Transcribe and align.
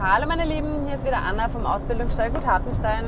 Hallo 0.00 0.28
meine 0.28 0.44
Lieben, 0.44 0.86
hier 0.86 0.94
ist 0.94 1.04
wieder 1.04 1.18
Anna 1.28 1.48
vom 1.48 1.66
Ausbildungsstall 1.66 2.30
Gut 2.30 2.46
Hartenstein. 2.46 3.04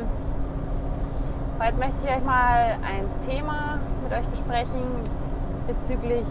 Heute 1.61 1.77
möchte 1.77 2.05
ich 2.05 2.11
euch 2.11 2.25
mal 2.25 2.79
ein 2.83 3.07
Thema 3.25 3.79
mit 4.03 4.13
euch 4.13 4.27
besprechen 4.27 4.83
bezüglich, 5.69 6.27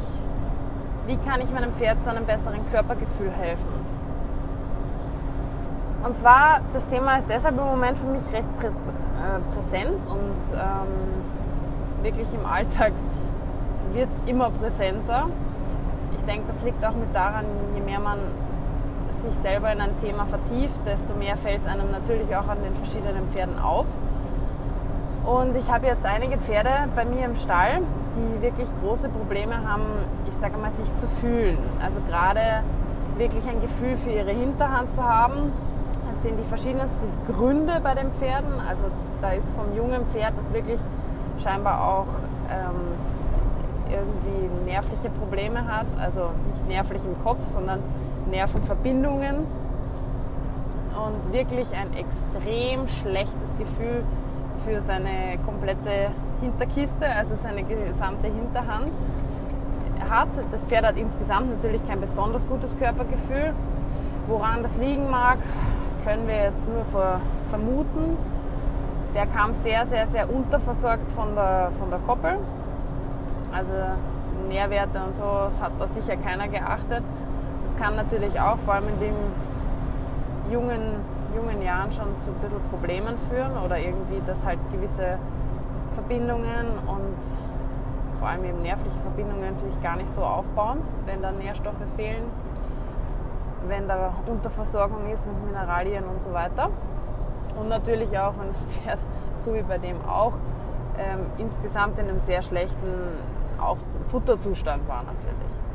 wie 1.08 1.16
kann 1.16 1.40
ich 1.40 1.50
meinem 1.54 1.72
Pferd 1.76 2.04
zu 2.04 2.10
einem 2.10 2.26
besseren 2.26 2.70
Körpergefühl 2.72 3.32
helfen. 3.32 3.70
Und 6.04 6.18
zwar, 6.18 6.60
das 6.74 6.86
Thema 6.88 7.20
ist 7.20 7.30
deshalb 7.30 7.58
im 7.58 7.64
Moment 7.64 7.98
für 7.98 8.08
mich 8.08 8.30
recht 8.34 8.50
äh, 8.62 9.56
präsent 9.56 10.06
und 10.08 10.52
ähm, 10.52 12.04
wirklich 12.04 12.28
im 12.34 12.46
Alltag 12.46 12.92
wird 13.94 14.10
es 14.12 14.30
immer 14.30 14.50
präsenter. 14.50 15.30
Ich 16.18 16.26
denke, 16.26 16.48
das 16.48 16.62
liegt 16.64 16.84
auch 16.84 16.96
mit 16.96 17.16
daran, 17.16 17.46
je 17.76 17.80
mehr 17.82 18.02
man 18.02 18.20
sich 19.22 19.34
selber 19.36 19.72
in 19.72 19.82
ein 19.82 19.98
Thema 20.00 20.26
vertieft, 20.26 20.80
desto 20.86 21.16
mehr 21.16 21.38
fällt 21.38 21.62
es 21.62 21.68
einem 21.68 21.92
natürlich 21.92 22.36
auch 22.36 22.48
an 22.48 22.58
den 22.64 22.76
verschiedenen 22.76 23.28
Pferden 23.34 23.60
auf. 23.60 23.86
Und 25.26 25.56
ich 25.56 25.72
habe 25.72 25.88
jetzt 25.88 26.06
einige 26.06 26.38
Pferde 26.38 26.70
bei 26.96 27.06
mir 27.06 27.26
im 27.26 27.36
Stall, 27.36 27.82
die 28.16 28.42
wirklich 28.42 28.68
große 28.82 29.10
Probleme 29.10 29.68
haben, 29.68 29.84
ich 30.28 30.36
sage 30.36 30.58
mal, 30.58 30.72
sich 30.72 30.94
zu 30.96 31.08
fühlen. 31.22 31.58
Also 31.84 32.02
gerade 32.02 32.64
wirklich 33.18 33.48
ein 33.48 33.62
Gefühl 33.62 33.98
für 33.98 34.12
ihre 34.12 34.32
Hinterhand 34.32 34.96
zu 34.96 35.04
haben. 35.04 35.52
Das 36.12 36.24
sind 36.24 36.38
die 36.40 36.44
verschiedensten 36.44 37.06
Gründe 37.28 37.80
bei 37.84 37.94
den 37.94 38.12
Pferden. 38.14 38.54
Also 38.68 38.86
da 39.22 39.32
ist 39.32 39.54
vom 39.54 39.76
jungen 39.76 40.06
Pferd, 40.08 40.34
das 40.38 40.52
wirklich 40.54 40.80
scheinbar 41.38 41.88
auch 41.88 42.08
ähm, 42.50 42.98
irgendwie 43.90 44.70
nervliche 44.72 45.10
Probleme 45.10 45.68
hat. 45.68 45.86
Also 46.00 46.32
nicht 46.48 46.68
nervlich 46.68 47.04
im 47.06 47.22
Kopf, 47.24 47.46
sondern 47.46 47.80
Nervenverbindungen 48.30 49.46
und 51.06 51.34
wirklich 51.34 51.68
ein 51.74 51.94
extrem 51.94 52.88
schlechtes 52.88 53.58
Gefühl 53.58 54.04
für 54.66 54.82
seine 54.82 55.38
komplette 55.46 56.12
Hinterkiste, 56.42 57.06
also 57.18 57.36
seine 57.36 57.64
gesamte 57.64 58.28
Hinterhand 58.28 58.90
hat. 60.10 60.30
Das 60.52 60.64
Pferd 60.64 60.86
hat 60.86 60.98
insgesamt 60.98 61.50
natürlich 61.50 61.86
kein 61.88 62.02
besonders 62.02 62.48
gutes 62.48 62.78
Körpergefühl. 62.78 63.54
Woran 64.28 64.64
das 64.64 64.78
liegen 64.78 65.10
mag, 65.10 65.38
können 66.06 66.28
wir 66.28 66.44
jetzt 66.44 66.68
nur 66.68 66.86
vermuten. 67.50 68.18
Der 69.16 69.26
kam 69.26 69.54
sehr, 69.54 69.88
sehr, 69.88 70.08
sehr 70.08 70.32
unterversorgt 70.32 71.12
von 71.12 71.36
der, 71.36 71.72
von 71.80 71.90
der 71.90 72.00
Koppel. 72.00 72.38
Also 73.52 73.74
Nährwerte 74.48 75.00
und 75.06 75.16
so 75.16 75.24
hat 75.24 75.72
da 75.80 75.88
sicher 75.88 76.16
keiner 76.18 76.48
geachtet. 76.48 77.04
Das 77.70 77.78
kann 77.78 77.96
natürlich 77.96 78.40
auch 78.40 78.58
vor 78.58 78.74
allem 78.74 78.88
in 78.88 79.00
den 79.00 79.16
jungen, 80.52 80.96
jungen 81.36 81.62
Jahren 81.62 81.92
schon 81.92 82.20
zu 82.20 82.32
ein 82.32 82.38
bisschen 82.42 82.60
Problemen 82.72 83.16
führen 83.30 83.52
oder 83.64 83.78
irgendwie, 83.78 84.20
dass 84.26 84.44
halt 84.44 84.58
gewisse 84.72 85.20
Verbindungen 85.94 86.66
und 86.88 88.18
vor 88.18 88.28
allem 88.28 88.44
eben 88.46 88.64
nervliche 88.64 89.00
Verbindungen 89.02 89.56
sich 89.60 89.84
gar 89.84 89.98
nicht 89.98 90.10
so 90.10 90.22
aufbauen, 90.22 90.80
wenn 91.06 91.22
da 91.22 91.32
Nährstoffe 91.32 91.76
fehlen, 91.96 92.24
wenn 93.68 93.88
da 93.88 94.16
Unterversorgung 94.26 95.08
ist 95.14 95.28
mit 95.28 95.46
Mineralien 95.46 96.06
und 96.06 96.24
so 96.24 96.34
weiter. 96.34 96.72
Und 97.60 97.70
natürlich 97.70 98.18
auch, 98.18 98.34
wenn 98.40 98.48
das 98.48 98.64
Pferd, 98.84 98.98
so 99.38 99.54
wie 99.54 99.62
bei 99.62 99.78
dem 99.78 99.98
auch, 100.10 100.34
ähm, 100.98 101.28
insgesamt 101.38 102.00
in 102.00 102.10
einem 102.10 102.20
sehr 102.20 102.42
schlechten 102.42 103.14
auch 103.62 103.78
Futterzustand 104.08 104.88
war 104.88 105.04
natürlich. 105.04 105.69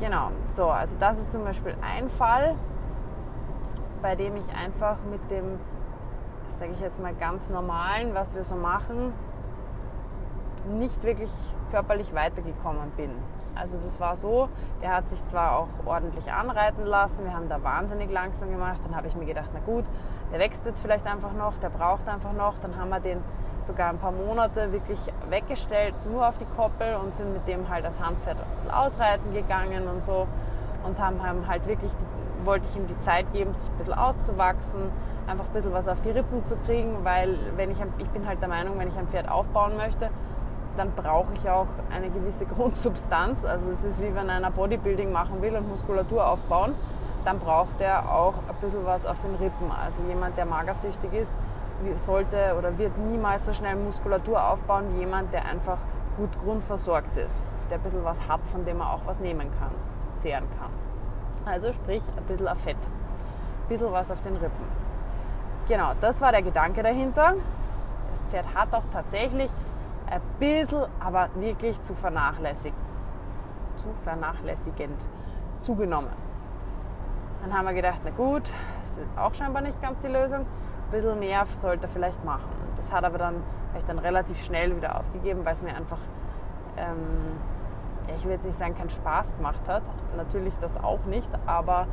Genau, 0.00 0.30
so, 0.48 0.68
also 0.68 0.94
das 1.00 1.18
ist 1.18 1.32
zum 1.32 1.42
Beispiel 1.42 1.74
ein 1.82 2.08
Fall, 2.08 2.54
bei 4.00 4.14
dem 4.14 4.36
ich 4.36 4.48
einfach 4.54 4.96
mit 5.10 5.28
dem, 5.28 5.58
sage 6.48 6.70
ich 6.70 6.80
jetzt 6.80 7.02
mal, 7.02 7.12
ganz 7.14 7.50
normalen, 7.50 8.14
was 8.14 8.36
wir 8.36 8.44
so 8.44 8.54
machen, 8.54 9.12
nicht 10.78 11.02
wirklich 11.02 11.32
körperlich 11.72 12.14
weitergekommen 12.14 12.90
bin. 12.96 13.10
Also 13.56 13.76
das 13.82 13.98
war 13.98 14.14
so, 14.14 14.48
der 14.82 14.94
hat 14.94 15.08
sich 15.08 15.26
zwar 15.26 15.58
auch 15.58 15.68
ordentlich 15.84 16.30
anreiten 16.30 16.86
lassen, 16.86 17.24
wir 17.24 17.34
haben 17.34 17.48
da 17.48 17.60
wahnsinnig 17.64 18.08
langsam 18.12 18.52
gemacht, 18.52 18.78
dann 18.86 18.94
habe 18.94 19.08
ich 19.08 19.16
mir 19.16 19.26
gedacht, 19.26 19.50
na 19.52 19.58
gut, 19.66 19.84
der 20.30 20.38
wächst 20.38 20.64
jetzt 20.64 20.80
vielleicht 20.80 21.06
einfach 21.06 21.32
noch, 21.32 21.58
der 21.58 21.70
braucht 21.70 22.08
einfach 22.08 22.32
noch, 22.32 22.58
dann 22.58 22.76
haben 22.76 22.90
wir 22.90 23.00
den 23.00 23.18
sogar 23.64 23.90
ein 23.90 23.98
paar 23.98 24.12
Monate 24.12 24.72
wirklich 24.72 24.98
weggestellt, 25.28 25.94
nur 26.10 26.26
auf 26.26 26.38
die 26.38 26.46
Koppel 26.56 26.96
und 27.02 27.14
sind 27.14 27.32
mit 27.32 27.46
dem 27.46 27.68
halt 27.68 27.84
als 27.84 28.00
Handpferd 28.00 28.36
ausreiten 28.70 29.32
gegangen 29.32 29.88
und 29.88 30.02
so 30.02 30.26
und 30.84 30.98
haben, 31.00 31.22
haben 31.22 31.46
halt 31.46 31.66
wirklich, 31.66 31.90
wollte 32.44 32.66
ich 32.70 32.76
ihm 32.76 32.86
die 32.86 32.98
Zeit 33.00 33.32
geben, 33.32 33.54
sich 33.54 33.68
ein 33.68 33.78
bisschen 33.78 33.94
auszuwachsen, 33.94 34.80
einfach 35.26 35.44
ein 35.44 35.52
bisschen 35.52 35.72
was 35.72 35.88
auf 35.88 36.00
die 36.00 36.10
Rippen 36.10 36.44
zu 36.44 36.56
kriegen, 36.56 37.04
weil 37.04 37.36
wenn 37.56 37.70
ich, 37.70 37.78
ich 37.98 38.08
bin 38.10 38.26
halt 38.26 38.40
der 38.40 38.48
Meinung, 38.48 38.78
wenn 38.78 38.88
ich 38.88 38.96
ein 38.96 39.08
Pferd 39.08 39.28
aufbauen 39.30 39.76
möchte, 39.76 40.10
dann 40.76 40.92
brauche 40.92 41.34
ich 41.34 41.48
auch 41.50 41.66
eine 41.94 42.08
gewisse 42.08 42.46
Grundsubstanz. 42.56 43.44
Also 43.44 43.68
es 43.70 43.84
ist 43.84 44.00
wie 44.00 44.14
wenn 44.14 44.30
einer 44.30 44.50
Bodybuilding 44.50 45.12
machen 45.12 45.42
will 45.42 45.54
und 45.56 45.68
Muskulatur 45.68 46.26
aufbauen, 46.26 46.74
dann 47.24 47.38
braucht 47.40 47.80
er 47.80 48.10
auch 48.10 48.34
ein 48.48 48.54
bisschen 48.60 48.86
was 48.86 49.04
auf 49.04 49.18
den 49.20 49.34
Rippen. 49.34 49.70
Also 49.84 50.02
jemand, 50.08 50.38
der 50.38 50.46
magersüchtig 50.46 51.12
ist, 51.12 51.34
sollte 51.94 52.54
oder 52.58 52.76
wird 52.78 52.96
niemals 52.98 53.44
so 53.44 53.52
schnell 53.52 53.76
Muskulatur 53.76 54.42
aufbauen 54.42 54.84
wie 54.94 55.00
jemand, 55.00 55.32
der 55.32 55.44
einfach 55.44 55.78
gut 56.16 56.36
grundversorgt 56.38 57.16
ist, 57.16 57.42
der 57.70 57.78
ein 57.78 57.82
bisschen 57.82 58.04
was 58.04 58.18
hat, 58.28 58.40
von 58.46 58.64
dem 58.64 58.80
er 58.80 58.92
auch 58.92 59.00
was 59.06 59.20
nehmen 59.20 59.48
kann, 59.58 59.70
zehren 60.16 60.44
kann. 60.60 60.70
Also 61.46 61.72
sprich 61.72 62.02
ein 62.16 62.24
bisschen 62.24 62.48
Fett, 62.56 62.76
ein 62.76 63.68
bisschen 63.68 63.92
was 63.92 64.10
auf 64.10 64.20
den 64.22 64.36
Rippen. 64.36 64.66
Genau, 65.68 65.92
das 66.00 66.20
war 66.20 66.32
der 66.32 66.42
Gedanke 66.42 66.82
dahinter. 66.82 67.34
Das 68.10 68.22
Pferd 68.24 68.46
hat 68.54 68.74
auch 68.74 68.84
tatsächlich 68.92 69.50
ein 70.10 70.20
bisschen, 70.38 70.86
aber 70.98 71.28
wirklich 71.34 71.80
zu 71.82 71.94
vernachlässigen, 71.94 72.78
zu 73.76 73.86
vernachlässigend 74.02 74.98
zugenommen. 75.60 76.10
Dann 77.42 77.56
haben 77.56 77.66
wir 77.66 77.74
gedacht, 77.74 78.00
na 78.04 78.10
gut, 78.10 78.50
das 78.82 78.92
ist 78.92 78.98
jetzt 78.98 79.18
auch 79.18 79.32
scheinbar 79.34 79.62
nicht 79.62 79.80
ganz 79.80 80.00
die 80.00 80.08
Lösung 80.08 80.46
ein 80.88 80.90
bisschen 80.90 81.18
mehr 81.18 81.44
sollte 81.46 81.86
er 81.86 81.88
vielleicht 81.90 82.24
machen. 82.24 82.48
Das 82.76 82.92
hat 82.92 83.04
aber 83.04 83.18
dann, 83.18 83.34
habe 83.34 83.78
ich 83.78 83.84
dann 83.84 83.98
relativ 83.98 84.42
schnell 84.42 84.74
wieder 84.74 84.98
aufgegeben, 84.98 85.44
weil 85.44 85.52
es 85.52 85.62
mir 85.62 85.74
einfach, 85.74 85.98
ähm, 86.76 87.36
ich 88.16 88.24
will 88.24 88.32
jetzt 88.32 88.46
nicht 88.46 88.56
sagen, 88.56 88.74
keinen 88.76 88.88
Spaß 88.88 89.36
gemacht 89.36 89.68
hat. 89.68 89.82
Natürlich 90.16 90.54
das 90.60 90.82
auch 90.82 91.04
nicht, 91.04 91.30
aber 91.46 91.86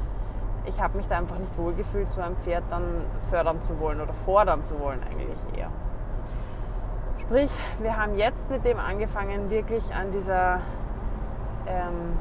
ich 0.66 0.82
habe 0.82 0.98
mich 0.98 1.08
da 1.08 1.18
einfach 1.18 1.38
nicht 1.38 1.58
wohlgefühlt, 1.58 2.10
so 2.10 2.22
ein 2.22 2.38
Pferd 2.38 2.64
dann 2.70 2.84
fördern 3.30 3.62
zu 3.62 3.80
wollen 3.80 4.00
oder 4.00 4.14
fordern 4.14 4.64
zu 4.64 4.80
wollen 4.80 5.02
eigentlich 5.04 5.58
eher. 5.58 5.70
Sprich, 7.20 7.52
wir 7.80 7.98
haben 7.98 8.16
jetzt 8.16 8.50
mit 8.50 8.64
dem 8.64 8.80
angefangen, 8.80 9.50
wirklich 9.50 9.94
an 9.94 10.12
dieser 10.12 10.62
ähm, 11.68 12.18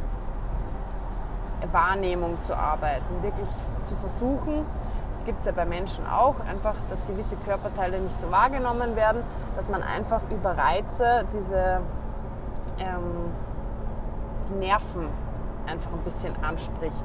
Wahrnehmung 1.71 2.37
zu 2.45 2.57
arbeiten, 2.57 3.23
wirklich 3.23 3.49
zu 3.87 3.95
versuchen, 3.97 4.67
das 5.15 5.25
gibt 5.25 5.41
es 5.41 5.47
ja 5.47 5.53
bei 5.53 5.65
Menschen 5.65 6.07
auch, 6.07 6.37
einfach, 6.49 6.75
dass 6.91 7.07
gewisse 7.07 7.37
Körperteile 7.47 7.99
nicht 8.01 8.21
so 8.21 8.31
wahrgenommen 8.31 8.97
werden, 8.97 9.23
dass 9.57 9.69
man 9.69 9.83
einfach 9.83 10.21
über 10.31 10.57
Reize 10.57 11.25
diese 11.33 11.81
ähm, 12.79 13.31
die 14.49 14.67
Nerven 14.67 15.09
einfach 15.67 15.91
ein 15.93 16.05
bisschen 16.05 16.35
anspricht, 16.45 17.05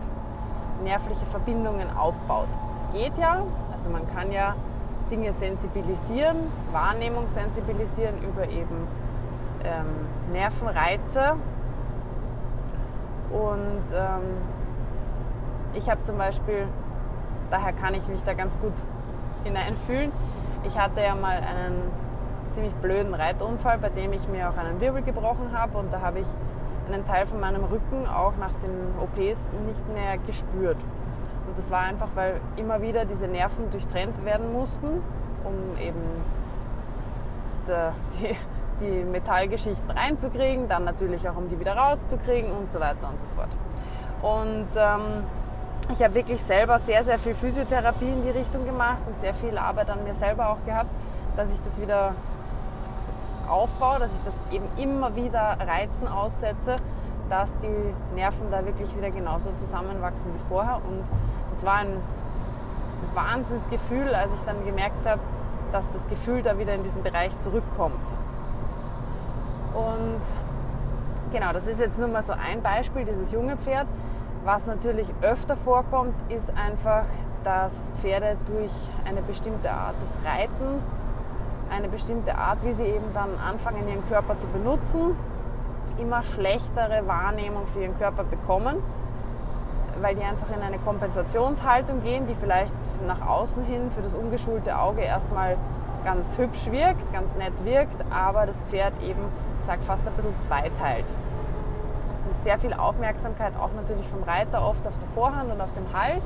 nervliche 0.83 1.25
Verbindungen 1.25 1.95
aufbaut. 1.95 2.47
Das 2.73 2.91
geht 2.91 3.17
ja, 3.17 3.43
also 3.73 3.89
man 3.89 4.01
kann 4.13 4.31
ja 4.31 4.55
Dinge 5.09 5.33
sensibilisieren, 5.33 6.37
Wahrnehmung 6.71 7.29
sensibilisieren 7.29 8.15
über 8.21 8.47
eben 8.47 8.87
ähm, 9.63 10.31
Nervenreize. 10.31 11.35
Und 13.31 13.93
ähm, 13.93 14.21
ich 15.73 15.89
habe 15.89 16.01
zum 16.03 16.17
Beispiel 16.17 16.67
daher 17.49 17.73
kann 17.73 17.93
ich 17.93 18.07
mich 18.07 18.21
da 18.25 18.33
ganz 18.33 18.59
gut 18.59 18.73
hineinfühlen. 19.43 20.11
Ich 20.65 20.77
hatte 20.77 21.01
ja 21.01 21.15
mal 21.15 21.37
einen 21.37 21.81
ziemlich 22.49 22.73
blöden 22.75 23.13
Reitunfall, 23.13 23.77
bei 23.77 23.89
dem 23.89 24.13
ich 24.13 24.27
mir 24.27 24.49
auch 24.49 24.57
einen 24.57 24.81
Wirbel 24.81 25.01
gebrochen 25.03 25.51
habe 25.53 25.77
und 25.77 25.93
da 25.93 26.01
habe 26.01 26.19
ich 26.19 26.27
einen 26.91 27.05
Teil 27.05 27.25
von 27.27 27.39
meinem 27.39 27.63
Rücken 27.63 28.07
auch 28.07 28.33
nach 28.39 28.51
den 28.63 28.93
OPs 28.99 29.39
nicht 29.67 29.87
mehr 29.93 30.17
gespürt. 30.25 30.77
Und 31.47 31.57
das 31.57 31.71
war 31.71 31.81
einfach, 31.81 32.09
weil 32.15 32.41
immer 32.57 32.81
wieder 32.81 33.05
diese 33.05 33.27
Nerven 33.27 33.69
durchtrennt 33.71 34.23
werden 34.25 34.51
mussten, 34.51 34.87
um 35.43 35.77
eben 35.79 36.01
die, 37.67 38.35
die 38.81 39.03
Metallgeschichten 39.03 39.91
reinzukriegen, 39.91 40.67
dann 40.67 40.83
natürlich 40.83 41.27
auch 41.29 41.37
um 41.37 41.49
die 41.49 41.59
wieder 41.59 41.75
rauszukriegen 41.75 42.51
und 42.51 42.71
so 42.71 42.79
weiter 42.79 43.09
und 43.09 43.19
so 43.19 43.27
fort. 43.35 43.49
Und 44.21 44.67
ähm, 44.75 45.23
ich 45.91 46.03
habe 46.03 46.13
wirklich 46.13 46.41
selber 46.43 46.79
sehr, 46.79 47.03
sehr 47.03 47.17
viel 47.17 47.33
Physiotherapie 47.33 48.09
in 48.09 48.23
die 48.23 48.29
Richtung 48.29 48.65
gemacht 48.65 49.01
und 49.07 49.19
sehr 49.19 49.33
viel 49.33 49.57
Arbeit 49.57 49.89
an 49.89 50.03
mir 50.03 50.13
selber 50.13 50.49
auch 50.49 50.63
gehabt, 50.65 50.89
dass 51.35 51.51
ich 51.51 51.59
das 51.61 51.81
wieder 51.81 52.13
aufbaue, 53.49 53.99
dass 53.99 54.13
ich 54.13 54.21
das 54.23 54.35
eben 54.51 54.65
immer 54.77 55.15
wieder 55.15 55.57
Reizen 55.59 56.07
aussetze, 56.07 56.75
dass 57.29 57.57
die 57.57 57.93
Nerven 58.15 58.51
da 58.51 58.65
wirklich 58.65 58.95
wieder 58.95 59.09
genauso 59.09 59.51
zusammenwachsen 59.53 60.31
wie 60.33 60.47
vorher. 60.47 60.75
Und 60.77 61.03
es 61.51 61.65
war 61.65 61.77
ein 61.77 61.97
Wahnsinnsgefühl, 63.15 64.13
als 64.13 64.33
ich 64.33 64.41
dann 64.41 64.63
gemerkt 64.65 65.05
habe, 65.05 65.21
dass 65.71 65.91
das 65.91 66.07
Gefühl 66.07 66.43
da 66.43 66.57
wieder 66.59 66.75
in 66.75 66.83
diesen 66.83 67.01
Bereich 67.01 67.35
zurückkommt. 67.39 67.95
Und 69.73 70.21
genau, 71.31 71.51
das 71.53 71.67
ist 71.67 71.79
jetzt 71.79 71.99
nur 71.99 72.07
mal 72.09 72.23
so 72.23 72.33
ein 72.33 72.61
Beispiel, 72.61 73.05
dieses 73.05 73.31
junge 73.31 73.57
Pferd. 73.57 73.87
Was 74.45 74.67
natürlich 74.67 75.07
öfter 75.21 75.57
vorkommt, 75.57 76.15
ist 76.29 76.49
einfach, 76.55 77.03
dass 77.43 77.91
Pferde 77.99 78.37
durch 78.47 78.71
eine 79.05 79.21
bestimmte 79.21 79.69
Art 79.69 79.95
des 80.01 80.17
Reitens, 80.23 80.85
eine 81.69 81.89
bestimmte 81.89 82.35
Art, 82.35 82.59
wie 82.63 82.71
sie 82.71 82.85
eben 82.85 83.13
dann 83.13 83.29
anfangen, 83.37 83.87
ihren 83.89 84.07
Körper 84.07 84.37
zu 84.37 84.47
benutzen, 84.47 85.15
immer 85.97 86.23
schlechtere 86.23 87.05
Wahrnehmung 87.05 87.67
für 87.73 87.81
ihren 87.81 87.97
Körper 87.99 88.23
bekommen, 88.23 88.77
weil 90.01 90.15
die 90.15 90.23
einfach 90.23 90.47
in 90.55 90.63
eine 90.63 90.79
Kompensationshaltung 90.79 92.01
gehen, 92.01 92.25
die 92.25 92.35
vielleicht 92.35 92.73
nach 93.05 93.27
außen 93.27 93.65
hin 93.65 93.91
für 93.93 94.01
das 94.01 94.13
ungeschulte 94.13 94.77
Auge 94.77 95.01
erstmal 95.01 95.57
ganz 96.05 96.37
hübsch 96.37 96.71
wirkt, 96.71 97.11
ganz 97.11 97.35
nett 97.35 97.53
wirkt, 97.65 97.97
aber 98.09 98.45
das 98.45 98.61
Pferd 98.61 98.93
eben, 99.03 99.19
sagt 99.65 99.83
fast 99.83 100.07
ein 100.07 100.13
bisschen 100.13 100.41
zweiteilt. 100.41 101.05
Es 102.29 102.37
ist 102.37 102.43
sehr 102.43 102.59
viel 102.59 102.73
Aufmerksamkeit, 102.73 103.53
auch 103.59 103.71
natürlich 103.75 104.07
vom 104.07 104.21
Reiter, 104.23 104.65
oft 104.65 104.85
auf 104.87 104.93
der 104.99 105.07
Vorhand 105.15 105.51
und 105.51 105.59
auf 105.59 105.73
dem 105.73 105.85
Hals, 105.93 106.23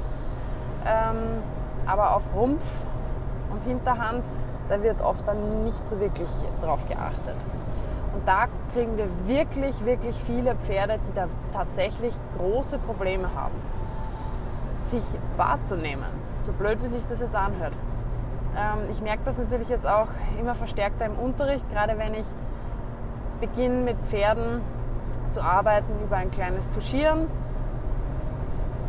ähm, 0.86 1.42
aber 1.86 2.16
auf 2.16 2.24
Rumpf 2.36 2.64
und 3.52 3.64
Hinterhand, 3.64 4.24
da 4.68 4.82
wird 4.84 5.02
oft 5.02 5.26
dann 5.26 5.64
nicht 5.64 5.88
so 5.88 6.00
wirklich 6.00 6.28
drauf 6.62 6.86
geachtet. 6.90 7.38
Und 8.14 8.28
da 8.28 8.48
kriegen 8.74 8.98
wir 8.98 9.08
wirklich, 9.28 9.86
wirklich 9.86 10.16
viele 10.26 10.56
Pferde, 10.56 11.00
die 11.08 11.14
da 11.14 11.28
tatsächlich 11.54 12.14
große 12.38 12.80
Probleme 12.80 13.30
haben, 13.34 13.56
sich 14.90 15.04
wahrzunehmen. 15.38 16.06
So 16.46 16.52
blöd, 16.52 16.84
wie 16.84 16.88
sich 16.88 17.06
das 17.08 17.22
jetzt 17.22 17.36
anhört. 17.36 17.74
Ähm, 18.58 18.90
ich 18.92 19.00
merke 19.02 19.22
das 19.24 19.38
natürlich 19.38 19.70
jetzt 19.70 19.88
auch 19.88 20.10
immer 20.38 20.54
verstärkter 20.54 21.06
im 21.06 21.16
Unterricht, 21.18 21.68
gerade 21.72 21.98
wenn 21.98 22.14
ich 22.14 22.26
beginne 23.40 23.84
mit 23.84 23.98
Pferden 24.06 24.62
zu 25.34 25.44
arbeiten 25.44 25.92
über 26.04 26.18
ein 26.18 26.32
kleines 26.32 26.70
Tuschieren, 26.70 27.28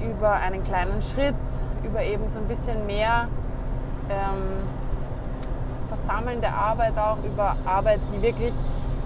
über 0.00 0.32
einen 0.32 0.62
kleinen 0.62 1.00
Schritt, 1.02 1.34
über 1.82 2.02
eben 2.02 2.28
so 2.28 2.38
ein 2.38 2.46
bisschen 2.46 2.86
mehr 2.86 3.28
ähm, 4.10 4.68
versammelnde 5.88 6.48
Arbeit 6.48 6.98
auch, 6.98 7.18
über 7.24 7.56
Arbeit, 7.64 8.00
die 8.12 8.22
wirklich 8.22 8.52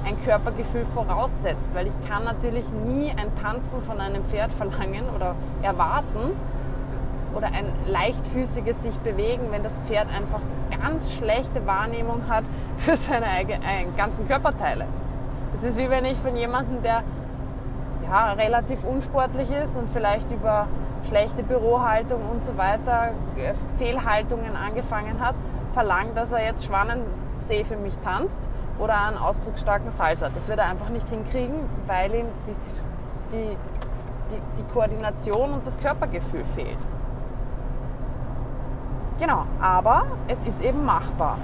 ein 0.05 0.21
Körpergefühl 0.25 0.87
voraussetzt, 0.87 1.75
weil 1.75 1.87
ich 1.87 2.09
kann 2.09 2.25
natürlich 2.25 2.65
nie 2.87 3.11
ein 3.11 3.31
Tanzen 3.41 3.83
von 3.83 4.01
einem 4.01 4.25
Pferd 4.25 4.51
verlangen 4.53 5.05
oder 5.15 5.35
erwarten 5.63 6.33
oder 7.35 7.49
ein 7.49 7.67
leichtfüßiges 7.87 8.83
sich 8.83 8.97
bewegen, 8.99 9.49
wenn 9.51 9.63
das 9.63 9.79
Pferd 9.87 10.07
einfach 10.09 10.41
ganz 10.81 11.13
schlechte 11.13 11.67
Wahrnehmung 11.67 12.23
hat 12.29 12.45
für 12.77 12.97
seine 12.97 13.27
eigenen, 13.27 13.63
äh, 13.63 13.85
ganzen 13.97 14.27
Körperteile. 14.27 14.87
Das 15.53 15.65
ist 15.65 15.77
wie 15.77 15.91
wenn 15.91 16.05
ich 16.05 16.17
von 16.17 16.37
jemandem, 16.37 16.83
der 16.83 17.03
ja, 18.09 18.33
relativ 18.33 18.85
unsportlich 18.85 19.51
ist 19.51 19.77
und 19.77 19.91
vielleicht 19.91 20.31
über 20.31 20.67
schlechte 21.07 21.43
Bürohaltung 21.43 22.21
und 22.31 22.45
so 22.45 22.57
weiter, 22.57 23.11
äh, 23.37 23.55
Fehlhaltungen 23.79 24.57
angefangen 24.57 25.21
hat, 25.21 25.35
verlangt, 25.73 26.17
dass 26.17 26.33
er 26.33 26.45
jetzt 26.45 26.65
Schwanensee 26.65 27.65
für 27.65 27.77
mich 27.77 27.99
tanzt 27.99 28.41
oder 28.79 29.01
einen 29.07 29.19
ausdrucksstarken 29.19 29.91
Salsa. 29.91 30.29
Das 30.35 30.49
wird 30.49 30.59
er 30.59 30.67
einfach 30.67 30.89
nicht 30.89 31.09
hinkriegen, 31.09 31.57
weil 31.87 32.15
ihm 32.15 32.27
die, 32.47 32.53
die, 33.33 33.57
die, 34.31 34.63
die 34.63 34.73
Koordination 34.73 35.53
und 35.53 35.67
das 35.67 35.79
Körpergefühl 35.79 36.45
fehlt. 36.55 36.79
Genau, 39.19 39.45
aber 39.61 40.07
es 40.29 40.45
ist 40.45 40.63
eben 40.63 40.85
machbar. 40.85 41.39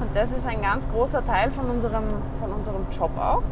Und 0.00 0.16
das 0.16 0.30
ist 0.32 0.46
ein 0.46 0.62
ganz 0.62 0.88
großer 0.88 1.24
Teil 1.24 1.50
von 1.50 1.68
unserem, 1.70 2.04
von 2.40 2.52
unserem 2.52 2.86
Job 2.90 3.10
auch. 3.18 3.42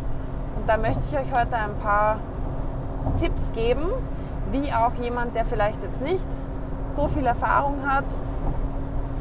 Und 0.63 0.69
da 0.69 0.77
möchte 0.77 1.01
ich 1.11 1.19
euch 1.19 1.33
heute 1.37 1.57
ein 1.57 1.77
paar 1.83 2.19
Tipps 3.19 3.51
geben, 3.51 3.89
wie 4.53 4.73
auch 4.73 4.95
jemand, 4.95 5.35
der 5.35 5.45
vielleicht 5.45 5.83
jetzt 5.83 6.01
nicht 6.01 6.29
so 6.91 7.09
viel 7.09 7.27
Erfahrung 7.27 7.79
hat, 7.85 8.05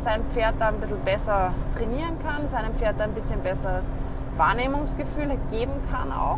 sein 0.03 0.21
Pferd 0.29 0.53
da 0.59 0.67
ein 0.67 0.79
bisschen 0.79 0.99
besser 0.99 1.51
trainieren 1.75 2.19
kann, 2.23 2.47
seinem 2.47 2.75
Pferd 2.75 3.01
ein 3.01 3.13
bisschen 3.13 3.41
besseres 3.41 3.85
Wahrnehmungsgefühl 4.38 5.35
geben 5.49 5.71
kann 5.91 6.11
auch. 6.11 6.38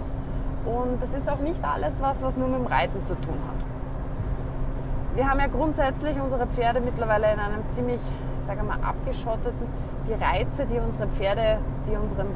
Und 0.65 1.03
das 1.03 1.13
ist 1.13 1.29
auch 1.29 1.39
nicht 1.39 1.65
alles 1.65 2.01
was, 2.01 2.23
was 2.23 2.37
nur 2.37 2.47
mit 2.47 2.59
dem 2.59 2.67
Reiten 2.67 3.03
zu 3.03 3.15
tun 3.15 3.37
hat. 3.49 5.17
Wir 5.17 5.29
haben 5.29 5.41
ja 5.41 5.47
grundsätzlich 5.47 6.17
unsere 6.17 6.47
Pferde 6.47 6.79
mittlerweile 6.79 7.29
in 7.33 7.39
einem 7.41 7.69
ziemlich, 7.71 7.99
sage 8.39 8.63
mal, 8.63 8.77
abgeschotteten, 8.81 9.67
die 10.07 10.13
Reize, 10.13 10.65
die 10.65 10.79
unsere 10.79 11.07
Pferde, 11.07 11.57
die 11.87 11.97
unserem, 11.97 12.27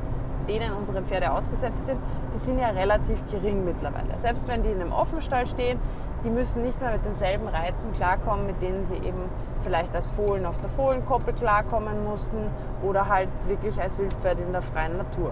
denen 0.50 0.74
unsere 0.74 1.02
Pferde 1.02 1.32
ausgesetzt 1.32 1.86
sind, 1.86 2.00
die 2.38 2.46
sind 2.46 2.60
ja 2.60 2.70
relativ 2.70 3.20
gering 3.32 3.66
mittlerweile. 3.66 4.18
Selbst 4.20 4.48
wenn 4.48 4.64
die 4.64 4.70
in 4.70 4.80
einem 4.80 4.94
Offenstall 4.94 5.48
stehen, 5.48 5.80
die 6.24 6.30
müssen 6.30 6.62
nicht 6.62 6.80
mehr 6.82 6.92
mit 6.92 7.06
denselben 7.06 7.48
Reizen 7.48 7.94
klarkommen, 7.94 8.46
mit 8.48 8.62
denen 8.62 8.86
sie 8.86 8.96
eben 8.96 9.30
vielleicht 9.64 9.96
als 9.96 10.10
Fohlen 10.10 10.46
auf 10.46 10.58
der 10.58 10.70
Fohlenkoppel 10.70 11.34
klarkommen 11.34 12.04
mussten 12.04 12.38
oder 12.84 13.08
halt 13.08 13.30
wirklich 13.48 13.80
als 13.82 13.98
Wildpferd 13.98 14.40
in 14.40 14.52
der 14.52 14.62
freien 14.62 14.98
Natur. 14.98 15.32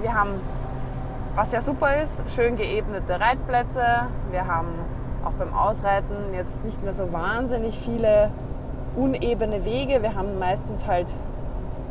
Wir 0.00 0.14
haben, 0.14 0.40
was 1.34 1.52
ja 1.52 1.60
super 1.60 2.02
ist, 2.02 2.20
schön 2.34 2.56
geebnete 2.56 3.18
Reitplätze. 3.18 4.08
Wir 4.30 4.46
haben 4.46 4.68
auch 5.24 5.32
beim 5.32 5.54
Ausreiten 5.54 6.34
jetzt 6.34 6.64
nicht 6.64 6.82
mehr 6.82 6.92
so 6.92 7.12
wahnsinnig 7.12 7.78
viele 7.78 8.30
unebene 8.96 9.64
Wege. 9.64 10.02
Wir 10.02 10.14
haben 10.14 10.38
meistens 10.38 10.86
halt 10.86 11.08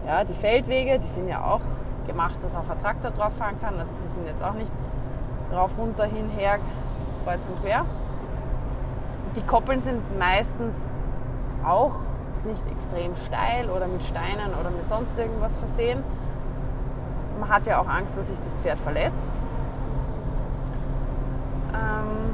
ja, 0.06 0.24
die 0.24 0.34
Feldwege, 0.34 1.00
die 1.00 1.08
sind 1.08 1.28
ja 1.28 1.44
auch 1.44 1.62
gemacht, 2.06 2.36
dass 2.42 2.56
auch 2.56 2.70
ein 2.70 2.82
Traktor 2.82 3.12
drauf 3.12 3.34
fahren 3.38 3.58
kann. 3.60 3.80
Also 3.80 3.96
die 4.04 4.08
sind 4.08 4.26
jetzt 4.26 4.44
auch 4.44 4.54
nicht 4.54 4.72
rauf, 5.52 5.72
runter, 5.78 6.06
hin, 6.06 6.30
her, 6.36 6.58
kreuz 7.24 7.46
und 7.48 7.62
quer. 7.62 7.86
Die 9.36 9.42
Koppeln 9.42 9.82
sind 9.82 10.18
meistens 10.18 10.88
auch 11.64 11.96
nicht 12.46 12.68
extrem 12.68 13.16
steil 13.16 13.70
oder 13.70 13.88
mit 13.88 14.04
Steinen 14.04 14.54
oder 14.60 14.70
mit 14.70 14.88
sonst 14.88 15.18
irgendwas 15.18 15.58
versehen. 15.58 16.04
Man 17.40 17.50
hat 17.50 17.66
ja 17.68 17.80
auch 17.80 17.88
Angst, 17.88 18.18
dass 18.18 18.28
sich 18.28 18.38
das 18.38 18.54
Pferd 18.56 18.80
verletzt. 18.80 19.32
Ähm, 21.74 22.34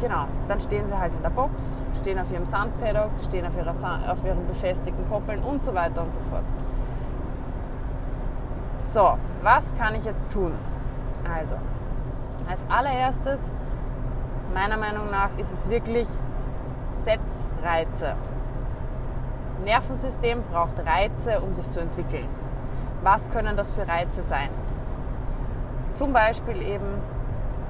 genau, 0.00 0.26
dann 0.48 0.60
stehen 0.60 0.86
sie 0.86 0.98
halt 0.98 1.14
in 1.14 1.22
der 1.22 1.30
Box, 1.30 1.78
stehen 2.00 2.18
auf 2.18 2.30
ihrem 2.32 2.46
Sandpaddock, 2.46 3.10
stehen 3.24 3.46
auf, 3.46 3.56
ihrer, 3.56 3.70
auf 4.10 4.24
ihren 4.24 4.46
befestigten 4.46 5.08
Koppeln 5.08 5.40
und 5.42 5.62
so 5.62 5.74
weiter 5.74 6.02
und 6.02 6.12
so 6.12 6.20
fort. 6.30 6.44
So, 8.94 9.18
was 9.42 9.74
kann 9.76 9.96
ich 9.96 10.04
jetzt 10.04 10.30
tun? 10.30 10.52
Also, 11.28 11.56
als 12.48 12.64
allererstes, 12.68 13.40
meiner 14.54 14.76
Meinung 14.76 15.10
nach, 15.10 15.30
ist 15.36 15.52
es 15.52 15.68
wirklich 15.68 16.06
Setzreize. 17.02 18.14
Nervensystem 19.64 20.44
braucht 20.44 20.78
Reize, 20.78 21.40
um 21.40 21.54
sich 21.54 21.68
zu 21.72 21.80
entwickeln. 21.80 22.28
Was 23.02 23.32
können 23.32 23.56
das 23.56 23.72
für 23.72 23.88
Reize 23.88 24.22
sein? 24.22 24.48
Zum 25.96 26.12
Beispiel 26.12 26.62
eben 26.62 27.02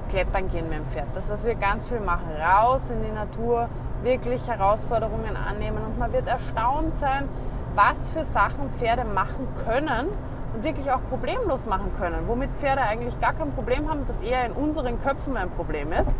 Klettern 0.09 0.47
gehen 0.51 0.69
mit 0.69 0.77
dem 0.77 0.85
Pferd. 0.89 1.07
Das, 1.15 1.31
was 1.31 1.43
wir 1.43 1.55
ganz 1.55 1.87
viel 1.87 2.01
machen, 2.01 2.29
raus 2.39 2.91
in 2.91 3.01
die 3.01 3.11
Natur, 3.11 3.67
wirklich 4.03 4.47
Herausforderungen 4.47 5.35
annehmen 5.35 5.79
und 5.87 5.97
man 5.97 6.13
wird 6.13 6.27
erstaunt 6.27 6.95
sein, 6.99 7.27
was 7.73 8.09
für 8.09 8.23
Sachen 8.23 8.69
Pferde 8.69 9.05
machen 9.05 9.47
können, 9.65 10.09
und 10.55 10.63
wirklich 10.63 10.89
auch 10.89 11.01
problemlos 11.09 11.65
machen 11.65 11.91
können, 11.99 12.27
womit 12.27 12.49
Pferde 12.57 12.81
eigentlich 12.81 13.19
gar 13.19 13.33
kein 13.33 13.51
Problem 13.51 13.89
haben, 13.89 14.05
das 14.07 14.21
eher 14.21 14.45
in 14.45 14.53
unseren 14.53 15.01
Köpfen 15.01 15.35
ein 15.35 15.49
Problem 15.49 15.91
ist. 15.91 16.15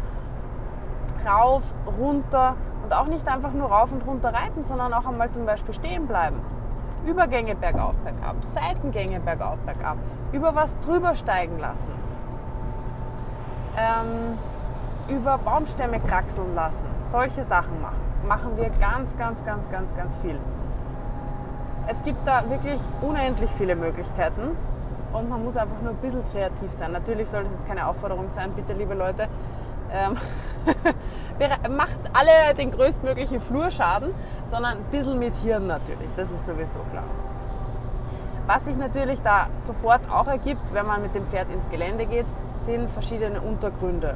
Rauf, 1.26 1.64
runter 2.00 2.56
und 2.84 2.94
auch 2.94 3.08
nicht 3.08 3.28
einfach 3.28 3.54
nur 3.54 3.70
rauf 3.70 3.92
und 3.92 4.06
runter 4.06 4.34
reiten, 4.34 4.64
sondern 4.64 4.94
auch 4.94 5.06
einmal 5.06 5.30
zum 5.32 5.46
Beispiel 5.46 5.74
stehen 5.74 6.06
bleiben. 6.06 6.40
Übergänge 7.08 7.56
bergauf, 7.56 7.96
bergab, 8.00 8.36
Seitengänge 8.42 9.20
bergauf, 9.20 9.58
bergab, 9.60 9.98
über 10.34 10.54
was 10.54 10.80
drüber 10.82 11.16
steigen 11.16 11.58
lassen, 11.60 11.94
ähm, 13.78 14.38
über 15.16 15.38
Baumstämme 15.38 16.00
kraxeln 16.00 16.54
lassen, 16.56 16.88
solche 17.02 17.44
Sachen 17.44 17.82
machen. 17.82 18.00
Machen 18.28 18.58
wir 18.58 18.70
ganz, 18.82 19.18
ganz, 19.18 19.46
ganz, 19.46 19.70
ganz, 19.70 19.96
ganz 19.96 20.16
viel. 20.18 20.40
Es 21.88 22.04
gibt 22.04 22.28
da 22.28 22.50
wirklich 22.50 22.80
unendlich 23.02 23.50
viele 23.52 23.76
Möglichkeiten 23.76 24.58
und 25.14 25.30
man 25.30 25.44
muss 25.44 25.56
einfach 25.56 25.80
nur 25.82 25.92
ein 25.92 25.98
bisschen 25.98 26.24
kreativ 26.32 26.72
sein. 26.72 26.92
Natürlich 26.92 27.30
soll 27.30 27.44
es 27.44 27.52
jetzt 27.52 27.68
keine 27.68 27.88
Aufforderung 27.88 28.30
sein, 28.30 28.52
bitte 28.56 28.74
liebe 28.74 28.96
Leute, 28.96 29.28
ähm, 29.94 30.18
macht 31.76 32.00
alle 32.14 32.56
den 32.56 32.72
größtmöglichen 32.72 33.40
Flurschaden, 33.40 34.14
sondern 34.48 34.78
ein 34.78 34.84
bisschen 34.86 35.20
mit 35.20 35.36
Hirn 35.44 35.68
natürlich, 35.68 36.10
das 36.16 36.32
ist 36.32 36.46
sowieso 36.46 36.80
klar. 36.92 37.04
Was 38.48 38.66
sich 38.66 38.78
natürlich 38.78 39.22
da 39.24 39.48
sofort 39.56 40.02
auch 40.12 40.28
ergibt, 40.28 40.62
wenn 40.74 40.86
man 40.86 41.02
mit 41.02 41.16
dem 41.16 41.28
Pferd 41.28 41.52
ins 41.52 41.70
Gelände 41.70 42.06
geht, 42.06 42.28
sind 42.54 42.90
verschiedene 42.90 43.42
Untergründe. 43.42 44.16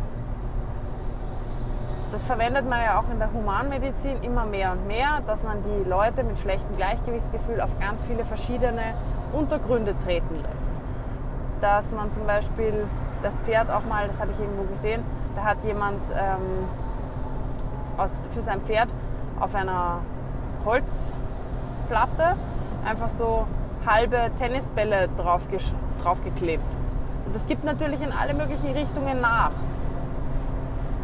Das 2.11 2.23
verwendet 2.25 2.67
man 2.67 2.81
ja 2.81 2.99
auch 2.99 3.09
in 3.11 3.19
der 3.19 3.31
Humanmedizin 3.31 4.23
immer 4.23 4.45
mehr 4.45 4.71
und 4.71 4.87
mehr, 4.87 5.21
dass 5.27 5.43
man 5.43 5.61
die 5.61 5.87
Leute 5.87 6.23
mit 6.23 6.39
schlechtem 6.39 6.75
Gleichgewichtsgefühl 6.75 7.61
auf 7.61 7.69
ganz 7.79 8.01
viele 8.03 8.25
verschiedene 8.25 8.81
Untergründe 9.31 9.93
treten 9.99 10.35
lässt. 10.35 10.71
Dass 11.61 11.91
man 11.91 12.11
zum 12.11 12.25
Beispiel 12.25 12.87
das 13.21 13.35
Pferd 13.45 13.69
auch 13.69 13.83
mal, 13.85 14.07
das 14.07 14.19
habe 14.19 14.31
ich 14.31 14.39
irgendwo 14.39 14.63
gesehen, 14.63 15.03
da 15.35 15.43
hat 15.43 15.63
jemand 15.63 15.99
ähm, 16.11 16.67
aus, 17.97 18.23
für 18.33 18.41
sein 18.41 18.61
Pferd 18.61 18.89
auf 19.39 19.53
einer 19.53 19.99
Holzplatte 20.65 22.35
einfach 22.85 23.09
so 23.11 23.45
halbe 23.85 24.31
Tennisbälle 24.39 25.09
draufgeklebt. 26.03 26.63
Und 27.25 27.35
das 27.35 27.45
gibt 27.45 27.63
natürlich 27.63 28.01
in 28.01 28.11
alle 28.11 28.33
möglichen 28.33 28.71
Richtungen 28.71 29.21
nach. 29.21 29.51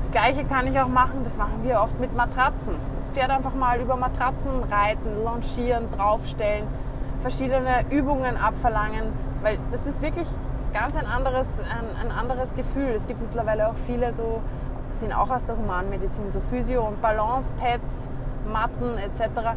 Das 0.06 0.12
gleiche 0.12 0.46
kann 0.46 0.68
ich 0.68 0.80
auch 0.80 0.88
machen, 0.88 1.24
das 1.24 1.36
machen 1.36 1.62
wir 1.64 1.82
oft 1.82 2.00
mit 2.00 2.16
Matratzen. 2.16 2.76
Das 2.96 3.08
Pferd 3.08 3.32
einfach 3.32 3.56
mal 3.56 3.82
über 3.82 3.98
Matratzen 3.98 4.64
reiten, 4.70 5.24
longieren, 5.24 5.90
draufstellen, 5.98 6.68
verschiedene 7.22 7.84
Übungen 7.90 8.38
abverlangen, 8.38 9.12
weil 9.42 9.58
das 9.72 9.88
ist 9.88 10.04
wirklich 10.04 10.28
ganz 10.74 10.96
ein 10.96 11.08
anderes, 11.08 11.48
ein, 11.60 12.08
ein 12.08 12.16
anderes 12.16 12.54
Gefühl. 12.56 12.90
Es 12.96 13.08
gibt 13.08 13.20
mittlerweile 13.20 13.68
auch 13.68 13.78
viele 13.88 14.14
so, 14.14 14.42
sind 14.94 15.12
auch 15.12 15.32
aus 15.32 15.48
der 15.48 15.58
Humanmedizin, 15.58 16.32
so 16.32 16.40
Physio- 16.40 16.88
und 16.88 17.02
Balance-Pads, 17.02 18.08
Matten 18.52 19.00
etc 19.00 19.56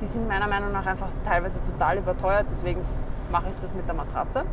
die 0.00 0.06
sind 0.06 0.28
meiner 0.28 0.46
Meinung 0.46 0.72
nach 0.72 0.86
einfach 0.86 1.08
teilweise 1.24 1.60
total 1.64 1.98
überteuert, 1.98 2.46
deswegen 2.50 2.80
mache 3.30 3.46
ich 3.48 3.60
das 3.60 3.72
mit 3.74 3.86
der 3.86 3.94
Matratze. 3.94 4.44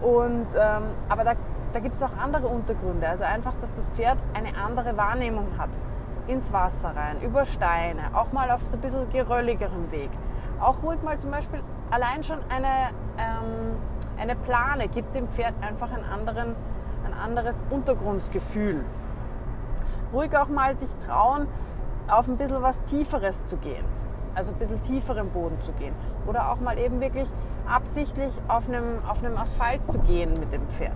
Und, 0.00 0.46
ähm, 0.54 0.82
aber 1.08 1.24
da, 1.24 1.32
da 1.72 1.80
gibt 1.80 1.96
es 1.96 2.02
auch 2.02 2.16
andere 2.16 2.48
Untergründe. 2.48 3.08
Also 3.08 3.24
einfach, 3.24 3.54
dass 3.60 3.74
das 3.74 3.88
Pferd 3.88 4.18
eine 4.34 4.56
andere 4.56 4.96
Wahrnehmung 4.96 5.46
hat. 5.58 5.70
Ins 6.26 6.52
Wasser 6.52 6.94
rein, 6.94 7.22
über 7.22 7.46
Steine, 7.46 8.02
auch 8.12 8.32
mal 8.32 8.50
auf 8.50 8.66
so 8.68 8.76
ein 8.76 8.82
bisschen 8.82 9.08
gerölligerem 9.08 9.90
Weg. 9.90 10.10
Auch 10.60 10.82
ruhig 10.82 11.02
mal 11.02 11.18
zum 11.18 11.30
Beispiel 11.30 11.62
allein 11.90 12.22
schon 12.22 12.38
eine, 12.50 12.90
ähm, 13.16 13.76
eine 14.18 14.36
Plane 14.36 14.88
gibt 14.88 15.14
dem 15.14 15.28
Pferd 15.28 15.54
einfach 15.62 15.90
einen 15.90 16.04
anderen, 16.04 16.54
ein 17.06 17.14
anderes 17.14 17.64
Untergrundgefühl. 17.70 18.84
Ruhig 20.12 20.36
auch 20.36 20.48
mal 20.48 20.74
dich 20.74 20.94
trauen, 21.06 21.48
auf 22.08 22.28
ein 22.28 22.36
bisschen 22.36 22.62
was 22.62 22.82
Tieferes 22.82 23.46
zu 23.46 23.56
gehen. 23.56 23.84
Also 24.34 24.52
ein 24.52 24.58
bisschen 24.58 24.82
tieferen 24.82 25.30
Boden 25.30 25.58
zu 25.62 25.72
gehen. 25.72 25.94
Oder 26.26 26.52
auch 26.52 26.60
mal 26.60 26.78
eben 26.78 27.00
wirklich 27.00 27.28
absichtlich 27.66 28.34
auf 28.48 28.68
einem, 28.68 29.02
auf 29.08 29.24
einem 29.24 29.36
Asphalt 29.36 29.90
zu 29.90 29.98
gehen 30.00 30.38
mit 30.38 30.52
dem 30.52 30.68
Pferd. 30.68 30.92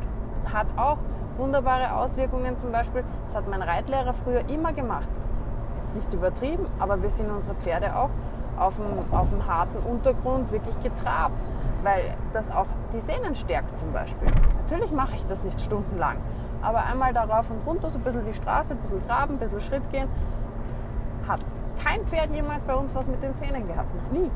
Hat 0.53 0.67
auch 0.77 0.99
wunderbare 1.37 1.95
Auswirkungen 1.97 2.57
zum 2.57 2.73
Beispiel. 2.73 3.05
Das 3.27 3.37
hat 3.37 3.49
mein 3.49 3.63
Reitlehrer 3.63 4.15
früher 4.15 4.49
immer 4.49 4.73
gemacht. 4.73 5.09
Jetzt 5.85 5.97
nicht 5.97 6.15
übertrieben, 6.15 6.67
aber 6.79 7.03
wir 7.03 7.11
sind 7.11 7.31
unsere 7.31 7.55
Pferde 7.57 7.97
auch 7.97 8.11
auf 8.59 8.77
dem, 8.77 9.17
auf 9.17 9.31
dem 9.31 9.47
harten 9.47 9.79
Untergrund 9.79 10.53
wirklich 10.53 10.81
getrabt, 10.83 11.35
weil 11.83 12.15
das 12.33 12.51
auch 12.51 12.67
die 12.93 13.01
Sehnen 13.01 13.35
stärkt 13.35 13.79
zum 13.79 13.93
Beispiel. 13.93 14.29
Natürlich 14.63 14.93
mache 14.93 15.15
ich 15.15 15.27
das 15.27 15.43
nicht 15.43 15.61
stundenlang, 15.61 16.17
aber 16.61 16.85
einmal 16.85 17.13
darauf 17.13 17.51
und 17.51 17.67
runter, 17.67 17.91
so 17.91 17.99
ein 17.99 18.05
bisschen 18.05 18.25
die 18.25 18.35
Straße, 18.35 18.75
ein 18.75 18.79
bisschen 18.79 19.01
traben, 19.07 19.35
ein 19.35 19.39
bisschen 19.39 19.61
Schritt 19.61 19.91
gehen, 19.91 20.09
hat 21.27 21.41
kein 21.83 22.07
Pferd 22.07 22.31
jemals 22.33 22.63
bei 22.63 22.75
uns 22.75 22.95
was 22.95 23.09
mit 23.09 23.23
den 23.23 23.35
Zähnen 23.35 23.67
gehabt, 23.67 23.89
noch 23.95 24.19
nie. 24.19 24.31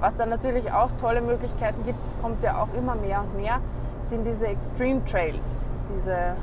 Was 0.00 0.16
dann 0.16 0.30
natürlich 0.30 0.72
auch 0.72 0.90
tolle 1.00 1.20
Möglichkeiten 1.20 1.84
gibt, 1.84 2.04
es 2.06 2.18
kommt 2.20 2.42
ja 2.42 2.62
auch 2.62 2.68
immer 2.76 2.94
mehr 2.94 3.20
und 3.20 3.36
mehr, 3.36 3.60
sind 4.10 4.26
diese 4.26 4.48
Extreme 4.48 5.04
Trails, 5.04 5.56
diese, 5.94 6.36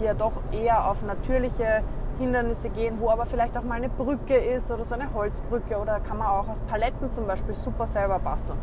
die 0.00 0.04
ja 0.04 0.14
doch 0.14 0.32
eher 0.50 0.88
auf 0.88 1.02
natürliche 1.02 1.82
Hindernisse 2.18 2.70
gehen, 2.70 2.98
wo 2.98 3.10
aber 3.10 3.26
vielleicht 3.26 3.56
auch 3.56 3.62
mal 3.62 3.74
eine 3.74 3.90
Brücke 3.90 4.34
ist 4.34 4.70
oder 4.70 4.84
so 4.84 4.94
eine 4.94 5.12
Holzbrücke 5.12 5.76
oder 5.76 6.00
kann 6.00 6.18
man 6.18 6.28
auch 6.28 6.48
aus 6.48 6.60
Paletten 6.62 7.12
zum 7.12 7.26
Beispiel 7.26 7.54
super 7.54 7.86
selber 7.86 8.18
basteln. 8.18 8.58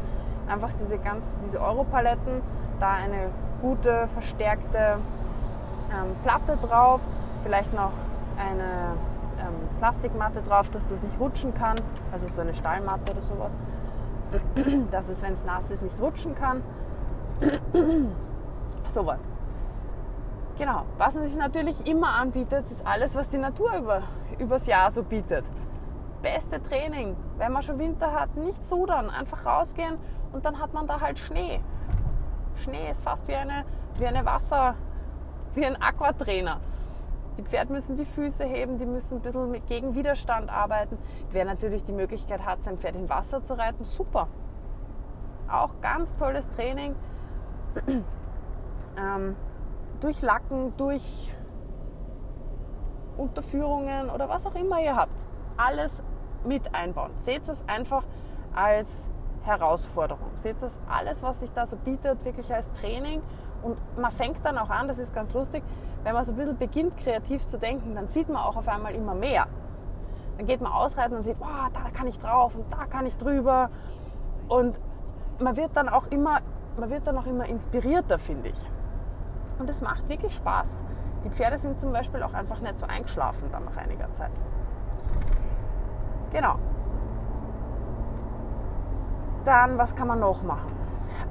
Einfach 0.47 0.71
diese 0.79 0.97
ganz, 0.97 1.37
diese 1.45 1.61
Europaletten, 1.61 2.41
da 2.79 2.93
eine 2.93 3.29
gute, 3.61 4.07
verstärkte 4.07 4.97
ähm, 5.91 6.15
Platte 6.23 6.57
drauf, 6.57 7.01
vielleicht 7.43 7.71
noch 7.73 7.91
eine 8.37 8.97
ähm, 9.39 9.79
Plastikmatte 9.79 10.41
drauf, 10.41 10.69
dass 10.71 10.87
das 10.87 11.03
nicht 11.03 11.19
rutschen 11.19 11.53
kann, 11.53 11.75
also 12.11 12.27
so 12.27 12.41
eine 12.41 12.55
Stahlmatte 12.55 13.11
oder 13.11 13.21
sowas, 13.21 13.55
dass 14.91 15.07
es, 15.09 15.21
wenn 15.21 15.33
es 15.33 15.45
nass 15.45 15.69
ist, 15.69 15.83
nicht 15.83 16.01
rutschen 16.01 16.33
kann. 16.33 16.63
sowas. 18.87 19.29
Genau, 20.57 20.83
was 20.97 21.15
sich 21.15 21.35
natürlich 21.35 21.87
immer 21.87 22.09
anbietet, 22.13 22.65
ist 22.65 22.85
alles, 22.85 23.15
was 23.15 23.29
die 23.29 23.39
Natur 23.39 23.75
über, 23.75 24.03
übers 24.37 24.67
Jahr 24.67 24.91
so 24.91 25.03
bietet. 25.03 25.45
Beste 26.21 26.61
Training, 26.61 27.15
wenn 27.37 27.51
man 27.51 27.63
schon 27.63 27.79
Winter 27.79 28.13
hat, 28.13 28.35
nicht 28.35 28.65
sudern, 28.65 29.09
einfach 29.09 29.45
rausgehen 29.45 29.97
und 30.31 30.45
dann 30.45 30.59
hat 30.59 30.73
man 30.73 30.85
da 30.87 31.01
halt 31.01 31.17
Schnee. 31.17 31.59
Schnee 32.55 32.89
ist 32.89 33.01
fast 33.01 33.27
wie 33.27 33.35
eine, 33.35 33.65
wie 33.95 34.05
eine 34.05 34.25
Wasser, 34.25 34.75
wie 35.55 35.65
ein 35.65 35.81
Aquatrainer. 35.81 36.59
Die 37.37 37.43
Pferde 37.43 37.73
müssen 37.73 37.95
die 37.95 38.05
Füße 38.05 38.45
heben, 38.45 38.77
die 38.77 38.85
müssen 38.85 39.17
ein 39.17 39.21
bisschen 39.21 39.65
gegen 39.65 39.95
Widerstand 39.95 40.51
arbeiten. 40.51 40.99
Wer 41.31 41.45
natürlich 41.45 41.83
die 41.83 41.93
Möglichkeit 41.93 42.45
hat, 42.45 42.63
sein 42.63 42.77
Pferd 42.77 42.95
in 42.95 43.09
Wasser 43.09 43.41
zu 43.41 43.55
reiten, 43.55 43.83
super. 43.83 44.27
Auch 45.51 45.71
ganz 45.81 46.15
tolles 46.15 46.47
Training. 46.49 46.95
ähm, 48.97 49.35
durch 49.99 50.21
Lacken, 50.21 50.75
durch 50.77 51.33
Unterführungen 53.17 54.09
oder 54.09 54.29
was 54.29 54.45
auch 54.45 54.55
immer 54.55 54.79
ihr 54.79 54.95
habt. 54.95 55.27
Alles 55.57 56.03
mit 56.45 56.73
einbauen. 56.75 57.11
Seht 57.17 57.47
es 57.47 57.63
einfach 57.67 58.03
als 58.53 59.09
Herausforderung. 59.43 60.31
Seht 60.35 60.61
es 60.61 60.79
alles, 60.89 61.21
was 61.23 61.41
sich 61.41 61.51
da 61.53 61.65
so 61.65 61.75
bietet, 61.75 62.23
wirklich 62.25 62.53
als 62.53 62.71
Training. 62.73 63.21
Und 63.61 63.77
man 63.97 64.11
fängt 64.11 64.45
dann 64.45 64.57
auch 64.57 64.69
an, 64.69 64.87
das 64.87 64.99
ist 64.99 65.13
ganz 65.13 65.33
lustig, 65.33 65.63
wenn 66.03 66.13
man 66.13 66.25
so 66.25 66.33
ein 66.33 66.37
bisschen 66.37 66.57
beginnt, 66.57 66.97
kreativ 66.97 67.45
zu 67.45 67.57
denken, 67.57 67.95
dann 67.95 68.09
sieht 68.09 68.27
man 68.27 68.41
auch 68.41 68.57
auf 68.57 68.67
einmal 68.67 68.93
immer 68.93 69.15
mehr. 69.15 69.47
Dann 70.37 70.47
geht 70.47 70.61
man 70.61 70.71
ausreiten 70.71 71.15
und 71.15 71.23
sieht, 71.23 71.39
wow, 71.39 71.69
da 71.71 71.89
kann 71.91 72.07
ich 72.07 72.19
drauf 72.19 72.55
und 72.55 72.65
da 72.73 72.85
kann 72.85 73.05
ich 73.05 73.15
drüber. 73.17 73.69
Und 74.49 74.79
man 75.39 75.55
wird 75.55 75.75
dann 75.77 75.87
auch 75.87 76.07
immer, 76.07 76.41
man 76.77 76.89
wird 76.89 77.07
dann 77.07 77.17
auch 77.17 77.25
immer 77.25 77.45
inspirierter, 77.45 78.19
finde 78.19 78.49
ich. 78.49 78.69
Und 79.59 79.69
es 79.69 79.81
macht 79.81 80.07
wirklich 80.09 80.35
Spaß. 80.35 80.77
Die 81.23 81.29
Pferde 81.29 81.57
sind 81.57 81.79
zum 81.79 81.91
Beispiel 81.91 82.21
auch 82.23 82.33
einfach 82.33 82.59
nicht 82.59 82.77
so 82.79 82.85
eingeschlafen 82.85 83.49
dann 83.51 83.65
nach 83.65 83.77
einiger 83.77 84.11
Zeit. 84.13 84.31
Genau. 86.31 86.55
Dann, 89.45 89.77
was 89.77 89.95
kann 89.95 90.07
man 90.07 90.19
noch 90.19 90.43
machen? 90.43 90.71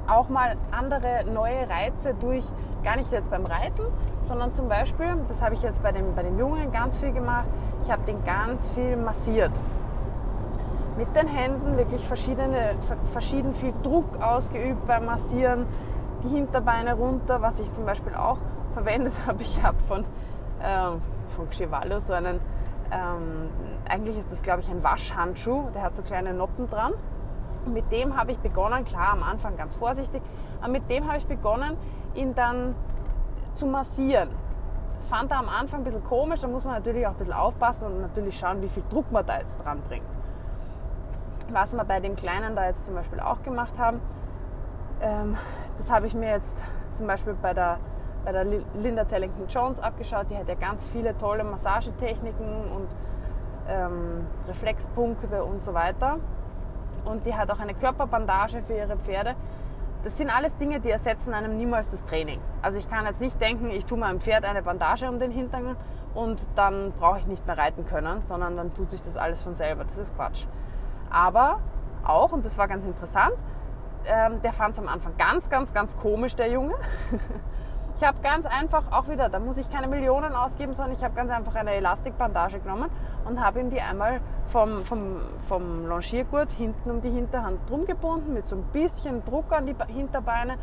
Auch 0.06 0.28
mal 0.28 0.56
andere 0.70 1.24
neue 1.30 1.68
Reize 1.68 2.14
durch 2.14 2.44
Gar 2.82 2.96
nicht 2.96 3.12
jetzt 3.12 3.30
beim 3.30 3.46
Reiten, 3.46 3.84
sondern 4.22 4.52
zum 4.52 4.68
Beispiel, 4.68 5.14
das 5.28 5.40
habe 5.40 5.54
ich 5.54 5.62
jetzt 5.62 5.84
bei 5.84 5.92
den, 5.92 6.16
bei 6.16 6.24
den 6.24 6.36
Jungen 6.36 6.72
ganz 6.72 6.96
viel 6.96 7.12
gemacht, 7.12 7.48
ich 7.80 7.92
habe 7.92 8.02
den 8.02 8.24
ganz 8.24 8.68
viel 8.70 8.96
massiert. 8.96 9.52
Mit 10.96 11.16
den 11.16 11.26
Händen 11.26 11.78
wirklich 11.78 12.06
verschiedene, 12.06 12.74
verschieden 13.12 13.54
viel 13.54 13.72
Druck 13.82 14.20
ausgeübt 14.20 14.86
beim 14.86 15.06
Massieren, 15.06 15.66
die 16.22 16.28
Hinterbeine 16.28 16.94
runter, 16.94 17.40
was 17.40 17.60
ich 17.60 17.72
zum 17.72 17.86
Beispiel 17.86 18.14
auch 18.14 18.36
verwendet 18.74 19.14
habe. 19.26 19.42
Ich 19.42 19.62
habe 19.62 19.78
von, 19.80 20.00
äh, 20.60 20.90
von 21.34 21.48
Xivallo 21.48 21.98
so 21.98 22.12
einen, 22.12 22.40
ähm, 22.90 23.48
eigentlich 23.88 24.18
ist 24.18 24.30
das 24.30 24.42
glaube 24.42 24.60
ich 24.60 24.70
ein 24.70 24.82
Waschhandschuh, 24.82 25.70
der 25.74 25.82
hat 25.82 25.96
so 25.96 26.02
kleine 26.02 26.34
Noppen 26.34 26.68
dran. 26.68 26.92
Und 27.64 27.72
mit 27.72 27.90
dem 27.90 28.14
habe 28.16 28.32
ich 28.32 28.38
begonnen, 28.38 28.84
klar 28.84 29.12
am 29.12 29.22
Anfang 29.22 29.56
ganz 29.56 29.74
vorsichtig, 29.74 30.20
aber 30.60 30.72
mit 30.72 30.90
dem 30.90 31.06
habe 31.06 31.16
ich 31.16 31.26
begonnen, 31.26 31.78
ihn 32.14 32.34
dann 32.34 32.74
zu 33.54 33.66
massieren. 33.66 34.28
Das 34.96 35.08
fand 35.08 35.30
er 35.30 35.38
am 35.38 35.48
Anfang 35.48 35.80
ein 35.80 35.84
bisschen 35.84 36.04
komisch, 36.04 36.40
da 36.42 36.48
muss 36.48 36.64
man 36.64 36.74
natürlich 36.74 37.06
auch 37.06 37.12
ein 37.12 37.16
bisschen 37.16 37.32
aufpassen 37.32 37.86
und 37.86 38.00
natürlich 38.02 38.38
schauen, 38.38 38.60
wie 38.60 38.68
viel 38.68 38.82
Druck 38.90 39.10
man 39.10 39.24
da 39.24 39.38
jetzt 39.38 39.64
dran 39.64 39.80
bringt. 39.88 40.04
Was 41.52 41.74
wir 41.74 41.84
bei 41.84 42.00
dem 42.00 42.16
Kleinen 42.16 42.56
da 42.56 42.66
jetzt 42.66 42.86
zum 42.86 42.94
Beispiel 42.94 43.20
auch 43.20 43.42
gemacht 43.42 43.78
haben, 43.78 44.00
ähm, 45.02 45.36
das 45.76 45.90
habe 45.90 46.06
ich 46.06 46.14
mir 46.14 46.30
jetzt 46.30 46.56
zum 46.94 47.06
Beispiel 47.06 47.34
bei 47.34 47.52
der, 47.52 47.78
bei 48.24 48.32
der 48.32 48.44
Linda 48.74 49.04
Tellington 49.04 49.46
Jones 49.48 49.78
abgeschaut. 49.78 50.30
Die 50.30 50.36
hat 50.36 50.48
ja 50.48 50.54
ganz 50.54 50.86
viele 50.86 51.16
tolle 51.18 51.44
Massagetechniken 51.44 52.72
und 52.72 52.88
ähm, 53.68 54.26
Reflexpunkte 54.48 55.44
und 55.44 55.60
so 55.60 55.74
weiter. 55.74 56.18
Und 57.04 57.26
die 57.26 57.34
hat 57.34 57.50
auch 57.50 57.60
eine 57.60 57.74
Körperbandage 57.74 58.62
für 58.62 58.74
ihre 58.74 58.96
Pferde. 58.96 59.34
Das 60.04 60.16
sind 60.16 60.34
alles 60.34 60.56
Dinge, 60.56 60.80
die 60.80 60.90
ersetzen 60.90 61.34
einem 61.34 61.58
niemals 61.58 61.90
das 61.90 62.04
Training. 62.06 62.40
Also 62.62 62.78
ich 62.78 62.88
kann 62.88 63.04
jetzt 63.04 63.20
nicht 63.20 63.38
denken, 63.40 63.70
ich 63.70 63.84
tue 63.84 63.98
meinem 63.98 64.20
Pferd 64.20 64.46
eine 64.46 64.62
Bandage 64.62 65.06
um 65.06 65.18
den 65.18 65.30
Hintern 65.30 65.76
und 66.14 66.46
dann 66.54 66.92
brauche 66.92 67.18
ich 67.18 67.26
nicht 67.26 67.46
mehr 67.46 67.58
reiten 67.58 67.84
können, 67.84 68.22
sondern 68.26 68.56
dann 68.56 68.72
tut 68.72 68.90
sich 68.90 69.02
das 69.02 69.18
alles 69.18 69.42
von 69.42 69.54
selber. 69.54 69.84
Das 69.84 69.98
ist 69.98 70.16
Quatsch. 70.16 70.46
Aber 71.12 71.60
auch, 72.04 72.32
und 72.32 72.44
das 72.44 72.58
war 72.58 72.66
ganz 72.68 72.86
interessant, 72.86 73.34
ähm, 74.06 74.40
der 74.42 74.52
fand 74.52 74.74
es 74.74 74.80
am 74.80 74.88
Anfang 74.88 75.16
ganz, 75.16 75.48
ganz, 75.48 75.72
ganz 75.72 75.96
komisch, 75.96 76.34
der 76.34 76.50
Junge. 76.50 76.74
ich 77.96 78.04
habe 78.04 78.18
ganz 78.22 78.46
einfach, 78.46 78.90
auch 78.90 79.08
wieder, 79.08 79.28
da 79.28 79.38
muss 79.38 79.58
ich 79.58 79.70
keine 79.70 79.86
Millionen 79.86 80.34
ausgeben, 80.34 80.74
sondern 80.74 80.94
ich 80.94 81.04
habe 81.04 81.14
ganz 81.14 81.30
einfach 81.30 81.54
eine 81.54 81.72
Elastikbandage 81.72 82.60
genommen 82.60 82.90
und 83.24 83.44
habe 83.44 83.60
ihm 83.60 83.70
die 83.70 83.80
einmal 83.80 84.20
vom, 84.46 84.78
vom, 84.78 85.20
vom 85.46 85.86
Longiergurt 85.86 86.52
hinten 86.52 86.90
um 86.90 87.00
die 87.00 87.10
Hinterhand 87.10 87.68
drum 87.70 87.86
gebunden, 87.86 88.32
mit 88.32 88.48
so 88.48 88.56
ein 88.56 88.64
bisschen 88.72 89.24
Druck 89.24 89.52
an 89.52 89.66
die 89.66 89.76
Hinterbeine. 89.92 90.56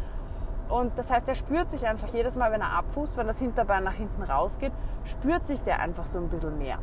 Und 0.67 0.97
das 0.97 1.09
heißt, 1.09 1.27
er 1.27 1.35
spürt 1.35 1.69
sich 1.69 1.87
einfach 1.87 2.09
jedes 2.09 2.35
Mal, 2.35 2.51
wenn 2.51 2.61
er 2.61 2.73
abfußt, 2.73 3.17
wenn 3.17 3.27
das 3.27 3.39
Hinterbein 3.39 3.83
nach 3.83 3.93
hinten 3.93 4.21
rausgeht, 4.21 4.73
spürt 5.05 5.47
sich 5.47 5.63
der 5.63 5.79
einfach 5.79 6.05
so 6.05 6.17
ein 6.17 6.27
bisschen 6.27 6.57
mehr. 6.59 6.79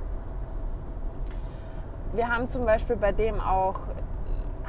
Wir 2.12 2.28
haben 2.28 2.48
zum 2.48 2.64
Beispiel 2.64 2.96
bei 2.96 3.12
dem 3.12 3.40
auch 3.40 3.80